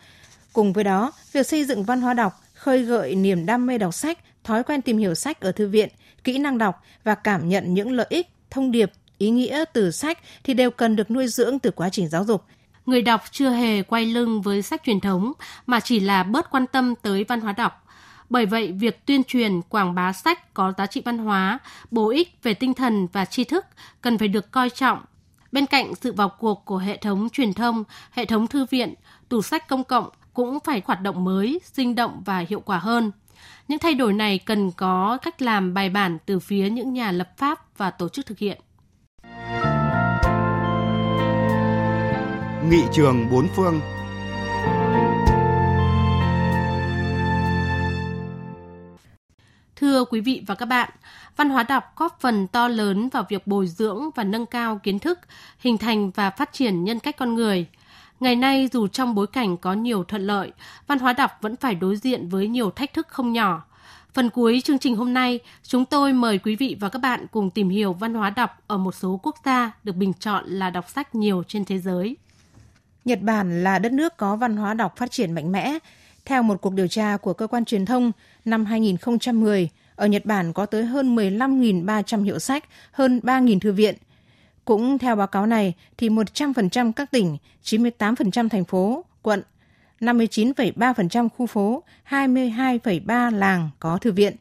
Cùng 0.53 0.73
với 0.73 0.83
đó, 0.83 1.11
việc 1.31 1.47
xây 1.47 1.65
dựng 1.65 1.83
văn 1.83 2.01
hóa 2.01 2.13
đọc 2.13 2.33
khơi 2.67 2.83
gợi 2.83 3.15
niềm 3.15 3.45
đam 3.45 3.65
mê 3.65 3.77
đọc 3.77 3.93
sách, 3.93 4.19
thói 4.43 4.63
quen 4.63 4.81
tìm 4.81 4.97
hiểu 4.97 5.15
sách 5.15 5.39
ở 5.39 5.51
thư 5.51 5.67
viện, 5.67 5.89
kỹ 6.23 6.37
năng 6.37 6.57
đọc 6.57 6.83
và 7.03 7.15
cảm 7.15 7.49
nhận 7.49 7.73
những 7.73 7.91
lợi 7.91 8.07
ích, 8.09 8.27
thông 8.49 8.71
điệp 8.71 8.91
ý 9.17 9.29
nghĩa 9.29 9.63
từ 9.73 9.91
sách 9.91 10.19
thì 10.43 10.53
đều 10.53 10.71
cần 10.71 10.95
được 10.95 11.11
nuôi 11.11 11.27
dưỡng 11.27 11.59
từ 11.59 11.71
quá 11.71 11.89
trình 11.89 12.09
giáo 12.09 12.23
dục. 12.23 12.43
Người 12.85 13.01
đọc 13.01 13.21
chưa 13.31 13.49
hề 13.49 13.81
quay 13.81 14.05
lưng 14.05 14.41
với 14.41 14.61
sách 14.61 14.81
truyền 14.83 14.99
thống 14.99 15.33
mà 15.65 15.79
chỉ 15.79 15.99
là 15.99 16.23
bớt 16.23 16.51
quan 16.51 16.67
tâm 16.67 16.95
tới 16.95 17.23
văn 17.23 17.41
hóa 17.41 17.53
đọc. 17.53 17.85
Bởi 18.29 18.45
vậy, 18.45 18.71
việc 18.71 19.05
tuyên 19.05 19.23
truyền, 19.23 19.61
quảng 19.61 19.95
bá 19.95 20.13
sách 20.13 20.53
có 20.53 20.73
giá 20.77 20.85
trị 20.85 21.01
văn 21.05 21.17
hóa, 21.17 21.59
bổ 21.91 22.09
ích 22.09 22.37
về 22.43 22.53
tinh 22.53 22.73
thần 22.73 23.07
và 23.13 23.25
tri 23.25 23.43
thức 23.43 23.65
cần 24.01 24.17
phải 24.17 24.27
được 24.27 24.51
coi 24.51 24.69
trọng. 24.69 24.99
Bên 25.51 25.65
cạnh 25.65 25.95
sự 25.95 26.13
vào 26.13 26.29
cuộc 26.29 26.65
của 26.65 26.77
hệ 26.77 26.97
thống 26.97 27.29
truyền 27.29 27.53
thông, 27.53 27.83
hệ 28.11 28.25
thống 28.25 28.47
thư 28.47 28.65
viện, 28.65 28.93
tủ 29.29 29.41
sách 29.41 29.67
công 29.67 29.83
cộng 29.83 30.09
cũng 30.37 30.59
phải 30.59 30.81
hoạt 30.85 31.01
động 31.01 31.23
mới, 31.23 31.61
sinh 31.63 31.95
động 31.95 32.21
và 32.25 32.45
hiệu 32.49 32.59
quả 32.59 32.77
hơn. 32.77 33.11
Những 33.67 33.79
thay 33.79 33.93
đổi 33.93 34.13
này 34.13 34.39
cần 34.39 34.71
có 34.71 35.17
cách 35.21 35.41
làm 35.41 35.73
bài 35.73 35.89
bản 35.89 36.17
từ 36.25 36.39
phía 36.39 36.69
những 36.69 36.93
nhà 36.93 37.11
lập 37.11 37.37
pháp 37.37 37.77
và 37.77 37.91
tổ 37.91 38.09
chức 38.09 38.25
thực 38.25 38.37
hiện. 38.37 38.61
Nghị 42.69 42.81
trường 42.93 43.29
bốn 43.31 43.47
phương 43.55 43.81
Thưa 49.75 50.05
quý 50.05 50.21
vị 50.21 50.43
và 50.47 50.55
các 50.55 50.65
bạn, 50.65 50.89
văn 51.35 51.49
hóa 51.49 51.63
đọc 51.63 51.83
góp 51.95 52.17
phần 52.19 52.47
to 52.47 52.67
lớn 52.67 53.09
vào 53.09 53.25
việc 53.29 53.47
bồi 53.47 53.67
dưỡng 53.67 54.09
và 54.15 54.23
nâng 54.23 54.45
cao 54.45 54.79
kiến 54.83 54.99
thức, 54.99 55.19
hình 55.59 55.77
thành 55.77 56.11
và 56.11 56.29
phát 56.29 56.53
triển 56.53 56.83
nhân 56.83 56.99
cách 56.99 57.17
con 57.17 57.35
người. 57.35 57.67
Ngày 58.19 58.35
nay 58.35 58.69
dù 58.73 58.87
trong 58.87 59.15
bối 59.15 59.27
cảnh 59.27 59.57
có 59.57 59.73
nhiều 59.73 60.03
thuận 60.03 60.21
lợi, 60.21 60.51
văn 60.87 60.99
hóa 60.99 61.13
đọc 61.13 61.31
vẫn 61.41 61.55
phải 61.55 61.75
đối 61.75 61.95
diện 61.95 62.29
với 62.29 62.47
nhiều 62.47 62.71
thách 62.71 62.93
thức 62.93 63.07
không 63.07 63.33
nhỏ. 63.33 63.63
Phần 64.13 64.29
cuối 64.29 64.61
chương 64.63 64.79
trình 64.79 64.95
hôm 64.95 65.13
nay, 65.13 65.39
chúng 65.63 65.85
tôi 65.85 66.13
mời 66.13 66.37
quý 66.37 66.55
vị 66.55 66.77
và 66.79 66.89
các 66.89 66.99
bạn 66.99 67.25
cùng 67.31 67.49
tìm 67.49 67.69
hiểu 67.69 67.93
văn 67.93 68.13
hóa 68.13 68.29
đọc 68.29 68.51
ở 68.67 68.77
một 68.77 68.95
số 68.95 69.19
quốc 69.23 69.35
gia 69.45 69.71
được 69.83 69.95
bình 69.95 70.13
chọn 70.19 70.45
là 70.47 70.69
đọc 70.69 70.89
sách 70.89 71.15
nhiều 71.15 71.43
trên 71.47 71.65
thế 71.65 71.79
giới. 71.79 72.17
Nhật 73.05 73.21
Bản 73.21 73.63
là 73.63 73.79
đất 73.79 73.91
nước 73.91 74.17
có 74.17 74.35
văn 74.35 74.57
hóa 74.57 74.73
đọc 74.73 74.97
phát 74.97 75.11
triển 75.11 75.31
mạnh 75.31 75.51
mẽ. 75.51 75.77
Theo 76.25 76.43
một 76.43 76.61
cuộc 76.61 76.73
điều 76.73 76.87
tra 76.87 77.17
của 77.17 77.33
cơ 77.33 77.47
quan 77.47 77.65
truyền 77.65 77.85
thông, 77.85 78.11
năm 78.45 78.65
2010, 78.65 79.69
ở 79.95 80.07
Nhật 80.07 80.25
Bản 80.25 80.53
có 80.53 80.65
tới 80.65 80.85
hơn 80.85 81.15
15.300 81.15 82.23
hiệu 82.23 82.39
sách, 82.39 82.63
hơn 82.91 83.19
3.000 83.23 83.59
thư 83.59 83.71
viện. 83.71 83.95
Cũng 84.67 84.97
theo 84.97 85.15
báo 85.15 85.27
cáo 85.27 85.45
này, 85.45 85.73
thì 85.97 86.09
100% 86.09 86.91
các 86.91 87.11
tỉnh, 87.11 87.37
98% 87.63 88.49
thành 88.49 88.65
phố, 88.65 89.05
quận, 89.21 89.41
59,3% 89.99 91.29
khu 91.29 91.47
phố, 91.47 91.83
22,3 92.09 93.31
làng 93.37 93.69
có 93.79 93.97
thư 93.97 94.11
viện. 94.11 94.35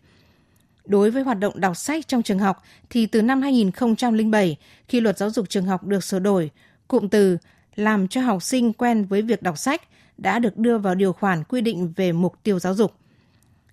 Đối 0.85 1.11
với 1.11 1.23
hoạt 1.23 1.39
động 1.39 1.61
đọc 1.61 1.77
sách 1.77 2.09
trong 2.09 2.23
trường 2.23 2.39
học 2.39 2.63
thì 2.91 3.07
từ 3.07 3.23
năm 3.23 3.43
2007, 3.43 4.57
khi 4.89 5.01
luật 5.01 5.19
giáo 5.19 5.31
dục 5.31 5.49
trường 5.49 5.67
học 5.67 5.85
được 5.85 6.05
sửa 6.05 6.19
đổi, 6.19 6.51
cụm 6.89 7.09
từ 7.09 7.39
làm 7.77 8.09
cho 8.09 8.21
học 8.21 8.43
sinh 8.43 8.73
quen 8.73 9.05
với 9.05 9.23
việc 9.23 9.43
đọc 9.43 9.59
sách 9.59 9.83
đã 10.19 10.39
được 10.39 10.57
đưa 10.57 10.79
vào 10.79 10.95
điều 10.95 11.13
khoản 11.13 11.45
quy 11.45 11.61
định 11.61 11.93
về 11.97 12.13
mục 12.13 12.35
tiêu 12.43 12.59
giáo 12.59 12.75
dục. 12.75 12.93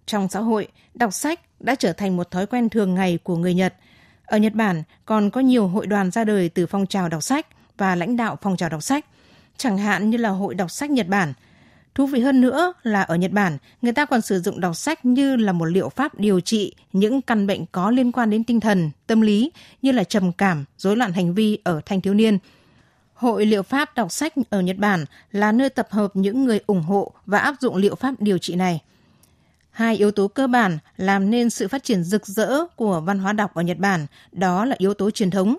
Trong 0.05 0.29
xã 0.29 0.39
hội, 0.39 0.67
đọc 0.93 1.13
sách 1.13 1.39
đã 1.59 1.75
trở 1.75 1.93
thành 1.93 2.17
một 2.17 2.31
thói 2.31 2.45
quen 2.45 2.69
thường 2.69 2.95
ngày 2.95 3.19
của 3.23 3.37
người 3.37 3.53
Nhật. 3.53 3.73
Ở 4.33 4.37
Nhật 4.37 4.53
Bản 4.53 4.83
còn 5.05 5.29
có 5.29 5.41
nhiều 5.41 5.67
hội 5.67 5.87
đoàn 5.87 6.11
ra 6.11 6.23
đời 6.23 6.49
từ 6.49 6.65
phong 6.65 6.85
trào 6.85 7.09
đọc 7.09 7.23
sách 7.23 7.47
và 7.77 7.95
lãnh 7.95 8.17
đạo 8.17 8.37
phong 8.41 8.57
trào 8.57 8.69
đọc 8.69 8.83
sách, 8.83 9.05
chẳng 9.57 9.77
hạn 9.77 10.09
như 10.09 10.17
là 10.17 10.29
Hội 10.29 10.55
đọc 10.55 10.71
sách 10.71 10.89
Nhật 10.89 11.07
Bản. 11.07 11.33
Thú 11.95 12.05
vị 12.05 12.19
hơn 12.19 12.41
nữa 12.41 12.73
là 12.83 13.01
ở 13.01 13.15
Nhật 13.15 13.31
Bản, 13.31 13.57
người 13.81 13.93
ta 13.93 14.05
còn 14.05 14.21
sử 14.21 14.39
dụng 14.39 14.59
đọc 14.59 14.75
sách 14.75 15.05
như 15.05 15.35
là 15.35 15.51
một 15.51 15.65
liệu 15.65 15.89
pháp 15.89 16.19
điều 16.19 16.39
trị 16.39 16.75
những 16.93 17.21
căn 17.21 17.47
bệnh 17.47 17.65
có 17.65 17.91
liên 17.91 18.11
quan 18.11 18.29
đến 18.29 18.43
tinh 18.43 18.59
thần, 18.59 18.91
tâm 19.07 19.21
lý 19.21 19.51
như 19.81 19.91
là 19.91 20.03
trầm 20.03 20.31
cảm, 20.31 20.65
rối 20.77 20.97
loạn 20.97 21.13
hành 21.13 21.33
vi 21.33 21.59
ở 21.63 21.81
thanh 21.85 22.01
thiếu 22.01 22.13
niên– 22.13 22.37
Hội 23.13 23.45
liệu 23.45 23.63
pháp 23.63 23.95
đọc 23.95 24.11
sách 24.11 24.33
ở 24.49 24.61
Nhật 24.61 24.77
Bản 24.77 25.05
là 25.31 25.51
nơi 25.51 25.69
tập 25.69 25.87
hợp 25.91 26.11
những 26.13 26.45
người 26.45 26.59
ủng 26.67 26.81
hộ 26.81 27.11
và 27.25 27.39
áp 27.39 27.55
dụng 27.59 27.75
liệu 27.75 27.95
pháp 27.95 28.13
điều 28.19 28.37
trị 28.37 28.55
này. 28.55 28.81
Hai 29.73 29.95
yếu 29.95 30.11
tố 30.11 30.27
cơ 30.27 30.47
bản 30.47 30.77
làm 30.97 31.31
nên 31.31 31.49
sự 31.49 31.67
phát 31.67 31.83
triển 31.83 32.03
rực 32.03 32.27
rỡ 32.27 32.65
của 32.75 32.99
văn 32.99 33.19
hóa 33.19 33.33
đọc 33.33 33.53
ở 33.53 33.61
Nhật 33.61 33.77
Bản, 33.77 34.05
đó 34.31 34.65
là 34.65 34.75
yếu 34.79 34.93
tố 34.93 35.11
truyền 35.11 35.31
thống. 35.31 35.57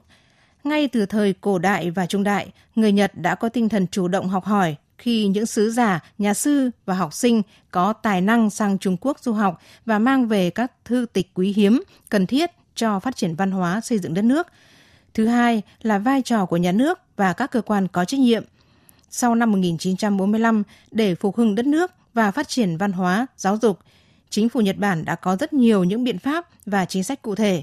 Ngay 0.65 0.89
từ 0.89 1.07
thời 1.07 1.33
cổ 1.33 1.59
đại 1.59 1.91
và 1.91 2.07
trung 2.07 2.23
đại, 2.23 2.53
người 2.75 2.93
Nhật 2.93 3.13
đã 3.15 3.35
có 3.35 3.49
tinh 3.49 3.69
thần 3.69 3.87
chủ 3.87 4.09
động 4.09 4.29
học 4.29 4.45
hỏi 4.45 4.77
khi 4.99 5.27
những 5.27 5.47
sứ 5.47 5.71
giả, 5.71 6.01
nhà 6.19 6.35
sư 6.35 6.71
và 6.87 6.95
học 6.95 7.15
sinh 7.15 7.43
có 7.71 7.93
tài 7.93 8.21
năng 8.21 8.51
sang 8.51 8.79
Trung 8.79 8.97
Quốc 9.01 9.19
du 9.21 9.33
học 9.33 9.61
và 9.87 9.99
mang 9.99 10.29
về 10.29 10.51
các 10.51 10.73
thư 10.85 11.07
tịch 11.13 11.31
quý 11.35 11.53
hiếm 11.53 11.83
cần 12.09 12.27
thiết 12.27 12.51
cho 12.75 13.01
phát 13.01 13.17
triển 13.17 13.35
văn 13.35 13.51
hóa 13.51 13.81
xây 13.81 13.99
dựng 13.99 14.15
đất 14.15 14.23
nước– 14.25 14.47
Thứ 15.15 15.27
hai 15.27 15.63
là 15.83 15.99
vai 15.99 16.23
trò 16.23 16.47
của 16.47 16.57
nhà 16.57 16.73
nước 16.73 16.99
và 17.17 17.33
các 17.33 17.51
cơ 17.51 17.61
quan 17.61 17.89
có 17.89 18.05
trách 18.05 18.21
nhiệm. 18.21 18.45
Sau 19.11 19.35
năm 19.35 19.53
1945, 19.53 20.63
để 20.91 21.15
phục 21.15 21.37
hưng 21.37 21.55
đất 21.55 21.67
nước 21.67 21.91
và 22.15 22.31
phát 22.31 22.49
triển 22.49 22.77
văn 22.77 22.93
hóa, 22.93 23.27
giáo 23.37 23.59
dục, 23.63 23.79
chính 24.31 24.49
phủ 24.49 24.61
Nhật 24.61 24.77
Bản 24.77 25.05
đã 25.05 25.15
có 25.15 25.37
rất 25.37 25.53
nhiều 25.53 25.85
những 25.85 26.05
biện 26.05 26.19
pháp 26.19 26.49
và 26.67 26.85
chính 26.85 27.05
sách 27.05 27.23
cụ 27.23 27.35
thể. 27.35 27.63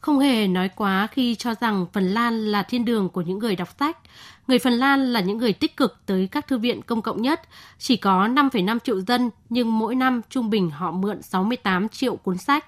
Không 0.00 0.18
hề 0.18 0.46
nói 0.46 0.68
quá 0.76 1.06
khi 1.12 1.34
cho 1.34 1.54
rằng 1.60 1.86
Phần 1.92 2.08
Lan 2.08 2.46
là 2.46 2.62
thiên 2.62 2.84
đường 2.84 3.08
của 3.08 3.20
những 3.20 3.38
người 3.38 3.56
đọc 3.56 3.68
sách. 3.78 3.98
Người 4.46 4.58
Phần 4.58 4.72
Lan 4.72 5.12
là 5.12 5.20
những 5.20 5.38
người 5.38 5.52
tích 5.52 5.76
cực 5.76 6.00
tới 6.06 6.28
các 6.32 6.46
thư 6.46 6.58
viện 6.58 6.82
công 6.82 7.02
cộng 7.02 7.22
nhất. 7.22 7.40
Chỉ 7.78 7.96
có 7.96 8.28
5,5 8.28 8.78
triệu 8.78 9.00
dân, 9.00 9.30
nhưng 9.48 9.78
mỗi 9.78 9.94
năm 9.94 10.20
trung 10.30 10.50
bình 10.50 10.70
họ 10.70 10.90
mượn 10.90 11.22
68 11.22 11.88
triệu 11.88 12.16
cuốn 12.16 12.38
sách. 12.38 12.64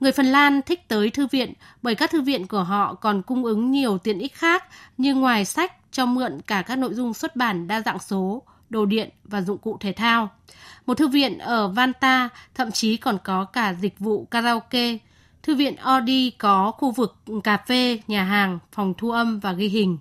Người 0.00 0.12
Phần 0.12 0.26
Lan 0.26 0.62
thích 0.62 0.88
tới 0.88 1.10
thư 1.10 1.26
viện 1.26 1.52
bởi 1.82 1.94
các 1.94 2.10
thư 2.10 2.20
viện 2.20 2.46
của 2.46 2.62
họ 2.62 2.94
còn 2.94 3.22
cung 3.22 3.44
ứng 3.44 3.70
nhiều 3.70 3.98
tiện 3.98 4.18
ích 4.18 4.34
khác 4.34 4.64
như 4.98 5.14
ngoài 5.14 5.44
sách 5.44 5.72
cho 5.92 6.06
mượn 6.06 6.40
cả 6.46 6.62
các 6.62 6.78
nội 6.78 6.94
dung 6.94 7.14
xuất 7.14 7.36
bản 7.36 7.68
đa 7.68 7.80
dạng 7.80 7.98
số, 7.98 8.42
đồ 8.70 8.86
điện 8.86 9.10
và 9.24 9.42
dụng 9.42 9.58
cụ 9.58 9.76
thể 9.80 9.92
thao. 9.92 10.30
Một 10.86 10.94
thư 10.94 11.08
viện 11.08 11.38
ở 11.38 11.68
Vanta 11.68 12.28
thậm 12.54 12.70
chí 12.70 12.96
còn 12.96 13.18
có 13.24 13.44
cả 13.44 13.74
dịch 13.80 13.98
vụ 13.98 14.24
karaoke. 14.24 14.98
Thư 15.42 15.54
viện 15.54 15.76
Audi 15.76 16.30
có 16.30 16.70
khu 16.70 16.90
vực 16.90 17.16
cà 17.44 17.56
phê, 17.56 17.98
nhà 18.06 18.24
hàng, 18.24 18.58
phòng 18.72 18.94
thu 18.98 19.10
âm 19.10 19.40
và 19.40 19.52
ghi 19.52 19.68
hình. 19.68 19.98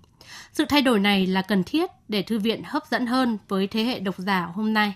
Sự 0.53 0.65
thay 0.69 0.81
đổi 0.81 0.99
này 0.99 1.27
là 1.27 1.41
cần 1.41 1.63
thiết 1.63 1.91
để 2.07 2.21
thư 2.21 2.39
viện 2.39 2.61
hấp 2.65 2.83
dẫn 2.91 3.05
hơn 3.05 3.37
với 3.47 3.67
thế 3.67 3.83
hệ 3.83 3.99
độc 3.99 4.15
giả 4.17 4.49
hôm 4.55 4.73
nay. 4.73 4.95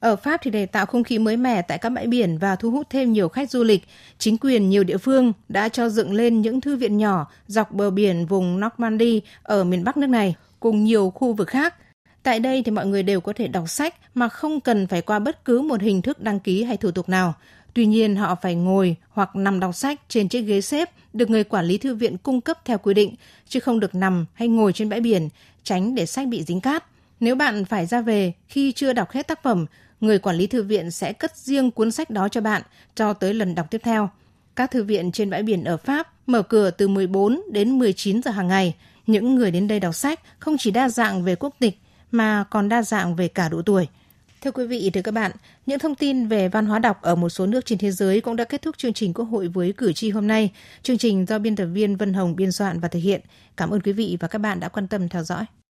Ở 0.00 0.16
Pháp 0.16 0.40
thì 0.42 0.50
để 0.50 0.66
tạo 0.66 0.86
không 0.86 1.04
khí 1.04 1.18
mới 1.18 1.36
mẻ 1.36 1.62
tại 1.62 1.78
các 1.78 1.90
bãi 1.90 2.06
biển 2.06 2.38
và 2.38 2.56
thu 2.56 2.70
hút 2.70 2.86
thêm 2.90 3.12
nhiều 3.12 3.28
khách 3.28 3.50
du 3.50 3.64
lịch, 3.64 3.88
chính 4.18 4.38
quyền 4.38 4.70
nhiều 4.70 4.84
địa 4.84 4.96
phương 4.96 5.32
đã 5.48 5.68
cho 5.68 5.88
dựng 5.88 6.12
lên 6.12 6.40
những 6.40 6.60
thư 6.60 6.76
viện 6.76 6.96
nhỏ 6.96 7.26
dọc 7.46 7.72
bờ 7.72 7.90
biển 7.90 8.26
vùng 8.26 8.60
Normandy 8.60 9.20
ở 9.42 9.64
miền 9.64 9.84
Bắc 9.84 9.96
nước 9.96 10.06
này 10.06 10.34
cùng 10.60 10.84
nhiều 10.84 11.10
khu 11.10 11.32
vực 11.32 11.48
khác. 11.48 11.74
Tại 12.22 12.40
đây 12.40 12.62
thì 12.62 12.70
mọi 12.70 12.86
người 12.86 13.02
đều 13.02 13.20
có 13.20 13.32
thể 13.32 13.48
đọc 13.48 13.70
sách 13.70 13.94
mà 14.14 14.28
không 14.28 14.60
cần 14.60 14.86
phải 14.86 15.02
qua 15.02 15.18
bất 15.18 15.44
cứ 15.44 15.60
một 15.60 15.80
hình 15.80 16.02
thức 16.02 16.20
đăng 16.20 16.40
ký 16.40 16.62
hay 16.62 16.76
thủ 16.76 16.90
tục 16.90 17.08
nào. 17.08 17.34
Tuy 17.74 17.86
nhiên 17.86 18.16
họ 18.16 18.34
phải 18.42 18.54
ngồi 18.54 18.96
hoặc 19.08 19.36
nằm 19.36 19.60
đọc 19.60 19.74
sách 19.74 20.00
trên 20.08 20.28
chiếc 20.28 20.40
ghế 20.40 20.60
xếp 20.60 20.90
được 21.12 21.30
người 21.30 21.44
quản 21.44 21.64
lý 21.64 21.78
thư 21.78 21.94
viện 21.94 22.16
cung 22.18 22.40
cấp 22.40 22.58
theo 22.64 22.78
quy 22.78 22.94
định, 22.94 23.14
chứ 23.48 23.60
không 23.60 23.80
được 23.80 23.94
nằm 23.94 24.26
hay 24.34 24.48
ngồi 24.48 24.72
trên 24.72 24.88
bãi 24.88 25.00
biển, 25.00 25.28
tránh 25.64 25.94
để 25.94 26.06
sách 26.06 26.28
bị 26.28 26.42
dính 26.42 26.60
cát. 26.60 26.84
Nếu 27.20 27.34
bạn 27.34 27.64
phải 27.64 27.86
ra 27.86 28.00
về 28.00 28.32
khi 28.48 28.72
chưa 28.72 28.92
đọc 28.92 29.10
hết 29.10 29.26
tác 29.26 29.42
phẩm, 29.42 29.66
người 30.00 30.18
quản 30.18 30.36
lý 30.36 30.46
thư 30.46 30.62
viện 30.62 30.90
sẽ 30.90 31.12
cất 31.12 31.36
riêng 31.36 31.70
cuốn 31.70 31.90
sách 31.90 32.10
đó 32.10 32.28
cho 32.28 32.40
bạn 32.40 32.62
cho 32.94 33.12
tới 33.12 33.34
lần 33.34 33.54
đọc 33.54 33.70
tiếp 33.70 33.80
theo. 33.84 34.10
Các 34.56 34.70
thư 34.70 34.84
viện 34.84 35.12
trên 35.12 35.30
bãi 35.30 35.42
biển 35.42 35.64
ở 35.64 35.76
Pháp 35.76 36.12
mở 36.26 36.42
cửa 36.42 36.70
từ 36.70 36.88
14 36.88 37.40
đến 37.52 37.78
19 37.78 38.22
giờ 38.22 38.30
hàng 38.30 38.48
ngày. 38.48 38.74
Những 39.06 39.34
người 39.34 39.50
đến 39.50 39.68
đây 39.68 39.80
đọc 39.80 39.94
sách 39.94 40.20
không 40.38 40.56
chỉ 40.58 40.70
đa 40.70 40.88
dạng 40.88 41.22
về 41.22 41.34
quốc 41.34 41.54
tịch 41.58 41.78
mà 42.12 42.44
còn 42.50 42.68
đa 42.68 42.82
dạng 42.82 43.16
về 43.16 43.28
cả 43.28 43.48
độ 43.48 43.62
tuổi. 43.62 43.88
Thưa 44.40 44.50
quý 44.50 44.66
vị, 44.66 44.90
thưa 44.94 45.02
các 45.02 45.14
bạn, 45.14 45.30
những 45.66 45.78
thông 45.78 45.94
tin 45.94 46.28
về 46.28 46.48
văn 46.48 46.66
hóa 46.66 46.78
đọc 46.78 47.02
ở 47.02 47.14
một 47.14 47.28
số 47.28 47.46
nước 47.46 47.66
trên 47.66 47.78
thế 47.78 47.90
giới 47.90 48.20
cũng 48.20 48.36
đã 48.36 48.44
kết 48.44 48.62
thúc 48.62 48.78
chương 48.78 48.92
trình 48.92 49.14
Quốc 49.14 49.24
hội 49.24 49.48
với 49.48 49.72
cử 49.76 49.92
tri 49.92 50.10
hôm 50.10 50.26
nay. 50.26 50.52
Chương 50.82 50.98
trình 50.98 51.26
do 51.26 51.38
biên 51.38 51.56
tập 51.56 51.66
viên 51.66 51.96
Vân 51.96 52.14
Hồng 52.14 52.36
biên 52.36 52.52
soạn 52.52 52.80
và 52.80 52.88
thực 52.88 52.98
hiện. 52.98 53.20
Cảm 53.56 53.70
ơn 53.70 53.80
quý 53.80 53.92
vị 53.92 54.16
và 54.20 54.28
các 54.28 54.38
bạn 54.38 54.60
đã 54.60 54.68
quan 54.68 54.88
tâm 54.88 55.08
theo 55.08 55.22
dõi. 55.22 55.44